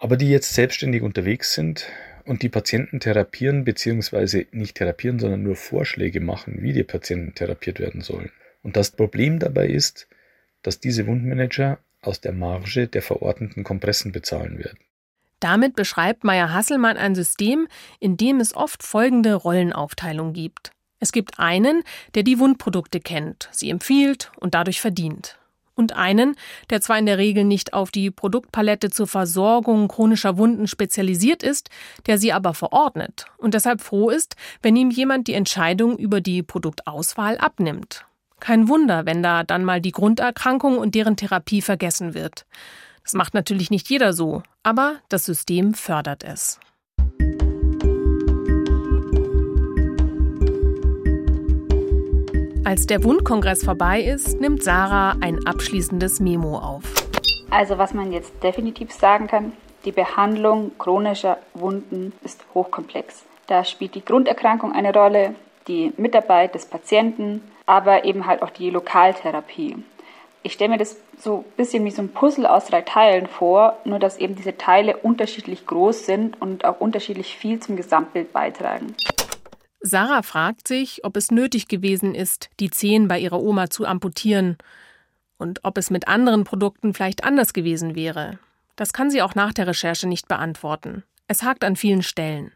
aber 0.00 0.16
die 0.16 0.30
jetzt 0.30 0.54
selbstständig 0.54 1.02
unterwegs 1.02 1.54
sind 1.54 1.86
und 2.24 2.42
die 2.42 2.48
Patienten 2.48 3.00
therapieren, 3.00 3.64
beziehungsweise 3.64 4.46
nicht 4.50 4.76
therapieren, 4.76 5.18
sondern 5.18 5.42
nur 5.42 5.56
Vorschläge 5.56 6.20
machen, 6.20 6.62
wie 6.62 6.72
die 6.72 6.82
Patienten 6.82 7.34
therapiert 7.34 7.78
werden 7.78 8.00
sollen. 8.00 8.32
Und 8.62 8.76
das 8.76 8.90
Problem 8.90 9.38
dabei 9.38 9.68
ist, 9.68 10.08
dass 10.62 10.80
diese 10.80 11.06
Wundmanager 11.06 11.78
aus 12.02 12.20
der 12.20 12.32
Marge 12.32 12.88
der 12.88 13.02
verordneten 13.02 13.62
Kompressen 13.62 14.10
bezahlen 14.10 14.58
werden. 14.58 14.78
Damit 15.38 15.76
beschreibt 15.76 16.24
Meyer 16.24 16.52
Hasselmann 16.52 16.96
ein 16.96 17.14
System, 17.14 17.68
in 17.98 18.16
dem 18.16 18.40
es 18.40 18.54
oft 18.54 18.82
folgende 18.82 19.34
Rollenaufteilung 19.34 20.32
gibt. 20.32 20.72
Es 20.98 21.12
gibt 21.12 21.38
einen, 21.38 21.82
der 22.14 22.22
die 22.22 22.38
Wundprodukte 22.38 23.00
kennt, 23.00 23.48
sie 23.52 23.70
empfiehlt 23.70 24.32
und 24.36 24.54
dadurch 24.54 24.80
verdient. 24.80 25.39
Und 25.80 25.96
einen, 25.96 26.36
der 26.68 26.82
zwar 26.82 26.98
in 26.98 27.06
der 27.06 27.16
Regel 27.16 27.44
nicht 27.44 27.72
auf 27.72 27.90
die 27.90 28.10
Produktpalette 28.10 28.90
zur 28.90 29.06
Versorgung 29.06 29.88
chronischer 29.88 30.36
Wunden 30.36 30.66
spezialisiert 30.66 31.42
ist, 31.42 31.70
der 32.04 32.18
sie 32.18 32.34
aber 32.34 32.52
verordnet 32.52 33.24
und 33.38 33.54
deshalb 33.54 33.80
froh 33.80 34.10
ist, 34.10 34.36
wenn 34.60 34.76
ihm 34.76 34.90
jemand 34.90 35.26
die 35.26 35.32
Entscheidung 35.32 35.96
über 35.96 36.20
die 36.20 36.42
Produktauswahl 36.42 37.38
abnimmt. 37.38 38.04
Kein 38.40 38.68
Wunder, 38.68 39.06
wenn 39.06 39.22
da 39.22 39.42
dann 39.42 39.64
mal 39.64 39.80
die 39.80 39.90
Grunderkrankung 39.90 40.76
und 40.76 40.94
deren 40.94 41.16
Therapie 41.16 41.62
vergessen 41.62 42.12
wird. 42.12 42.44
Das 43.02 43.14
macht 43.14 43.32
natürlich 43.32 43.70
nicht 43.70 43.88
jeder 43.88 44.12
so, 44.12 44.42
aber 44.62 44.96
das 45.08 45.24
System 45.24 45.72
fördert 45.72 46.24
es. 46.24 46.60
Als 52.62 52.86
der 52.86 53.02
Wundkongress 53.04 53.64
vorbei 53.64 54.02
ist, 54.02 54.38
nimmt 54.38 54.62
Sarah 54.62 55.16
ein 55.22 55.46
abschließendes 55.46 56.20
Memo 56.20 56.58
auf. 56.58 56.82
Also 57.48 57.78
was 57.78 57.94
man 57.94 58.12
jetzt 58.12 58.32
definitiv 58.42 58.92
sagen 58.92 59.28
kann, 59.28 59.52
die 59.86 59.92
Behandlung 59.92 60.72
chronischer 60.78 61.38
Wunden 61.54 62.12
ist 62.22 62.44
hochkomplex. 62.52 63.24
Da 63.46 63.64
spielt 63.64 63.94
die 63.94 64.04
Grunderkrankung 64.04 64.72
eine 64.72 64.92
Rolle, 64.92 65.34
die 65.68 65.94
Mitarbeit 65.96 66.54
des 66.54 66.66
Patienten, 66.66 67.42
aber 67.64 68.04
eben 68.04 68.26
halt 68.26 68.42
auch 68.42 68.50
die 68.50 68.68
Lokaltherapie. 68.68 69.76
Ich 70.42 70.52
stelle 70.52 70.70
mir 70.70 70.78
das 70.78 70.96
so 71.18 71.38
ein 71.38 71.56
bisschen 71.56 71.84
wie 71.86 71.90
so 71.90 72.02
ein 72.02 72.12
Puzzle 72.12 72.46
aus 72.46 72.66
drei 72.66 72.82
Teilen 72.82 73.26
vor, 73.26 73.78
nur 73.86 73.98
dass 73.98 74.18
eben 74.18 74.34
diese 74.34 74.58
Teile 74.58 74.98
unterschiedlich 74.98 75.66
groß 75.66 76.04
sind 76.04 76.40
und 76.40 76.66
auch 76.66 76.78
unterschiedlich 76.80 77.36
viel 77.36 77.58
zum 77.58 77.76
Gesamtbild 77.76 78.34
beitragen. 78.34 78.94
Sarah 79.82 80.22
fragt 80.22 80.68
sich, 80.68 81.04
ob 81.04 81.16
es 81.16 81.30
nötig 81.30 81.66
gewesen 81.68 82.14
ist, 82.14 82.50
die 82.60 82.70
Zehen 82.70 83.08
bei 83.08 83.18
ihrer 83.18 83.40
Oma 83.40 83.70
zu 83.70 83.86
amputieren 83.86 84.58
und 85.38 85.64
ob 85.64 85.78
es 85.78 85.90
mit 85.90 86.06
anderen 86.06 86.44
Produkten 86.44 86.92
vielleicht 86.92 87.24
anders 87.24 87.54
gewesen 87.54 87.94
wäre. 87.94 88.38
Das 88.76 88.92
kann 88.92 89.10
sie 89.10 89.22
auch 89.22 89.34
nach 89.34 89.54
der 89.54 89.66
Recherche 89.66 90.06
nicht 90.06 90.28
beantworten. 90.28 91.02
Es 91.28 91.42
hakt 91.42 91.64
an 91.64 91.76
vielen 91.76 92.02
Stellen. 92.02 92.52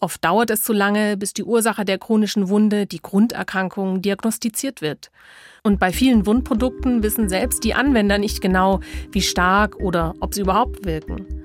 Oft 0.00 0.24
dauert 0.24 0.50
es 0.50 0.62
zu 0.62 0.72
lange, 0.72 1.16
bis 1.16 1.34
die 1.34 1.44
Ursache 1.44 1.84
der 1.84 1.98
chronischen 1.98 2.48
Wunde, 2.48 2.86
die 2.86 3.00
Grunderkrankung, 3.00 4.02
diagnostiziert 4.02 4.82
wird. 4.82 5.10
Und 5.62 5.78
bei 5.78 5.92
vielen 5.92 6.26
Wundprodukten 6.26 7.02
wissen 7.02 7.28
selbst 7.28 7.64
die 7.64 7.74
Anwender 7.74 8.18
nicht 8.18 8.40
genau, 8.40 8.80
wie 9.12 9.22
stark 9.22 9.76
oder 9.76 10.14
ob 10.20 10.34
sie 10.34 10.42
überhaupt 10.42 10.84
wirken. 10.84 11.43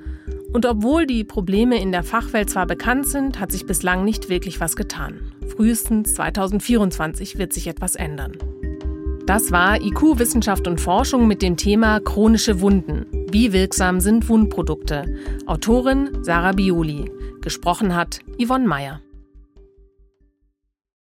Und 0.52 0.66
obwohl 0.66 1.06
die 1.06 1.24
Probleme 1.24 1.80
in 1.80 1.92
der 1.92 2.04
Fachwelt 2.04 2.50
zwar 2.50 2.66
bekannt 2.66 3.08
sind, 3.08 3.40
hat 3.40 3.52
sich 3.52 3.66
bislang 3.66 4.04
nicht 4.04 4.30
wirklich 4.30 4.60
was 4.60 4.76
getan. 4.76 5.32
Frühestens 5.48 6.16
2024 6.16 7.38
wird 7.38 7.54
sich 7.54 7.68
etwas 7.68 7.96
ändern. 7.96 8.38
Das 9.26 9.52
war 9.52 9.80
IQ 9.80 10.18
Wissenschaft 10.18 10.68
und 10.68 10.82
Forschung 10.82 11.28
mit 11.28 11.44
dem 11.44 11.56
Thema 11.56 12.00
chronische 12.00 12.62
Wunden. 12.62 13.06
Wie 13.32 13.54
wirksam 13.54 14.00
sind 14.00 14.28
Wundprodukte? 14.28 15.06
Autorin 15.46 16.10
Sarah 16.24 16.54
Bioli. 16.54 17.12
Gesprochen 17.42 17.96
hat 17.96 18.22
Yvonne 18.42 18.68
Meyer. 18.68 19.02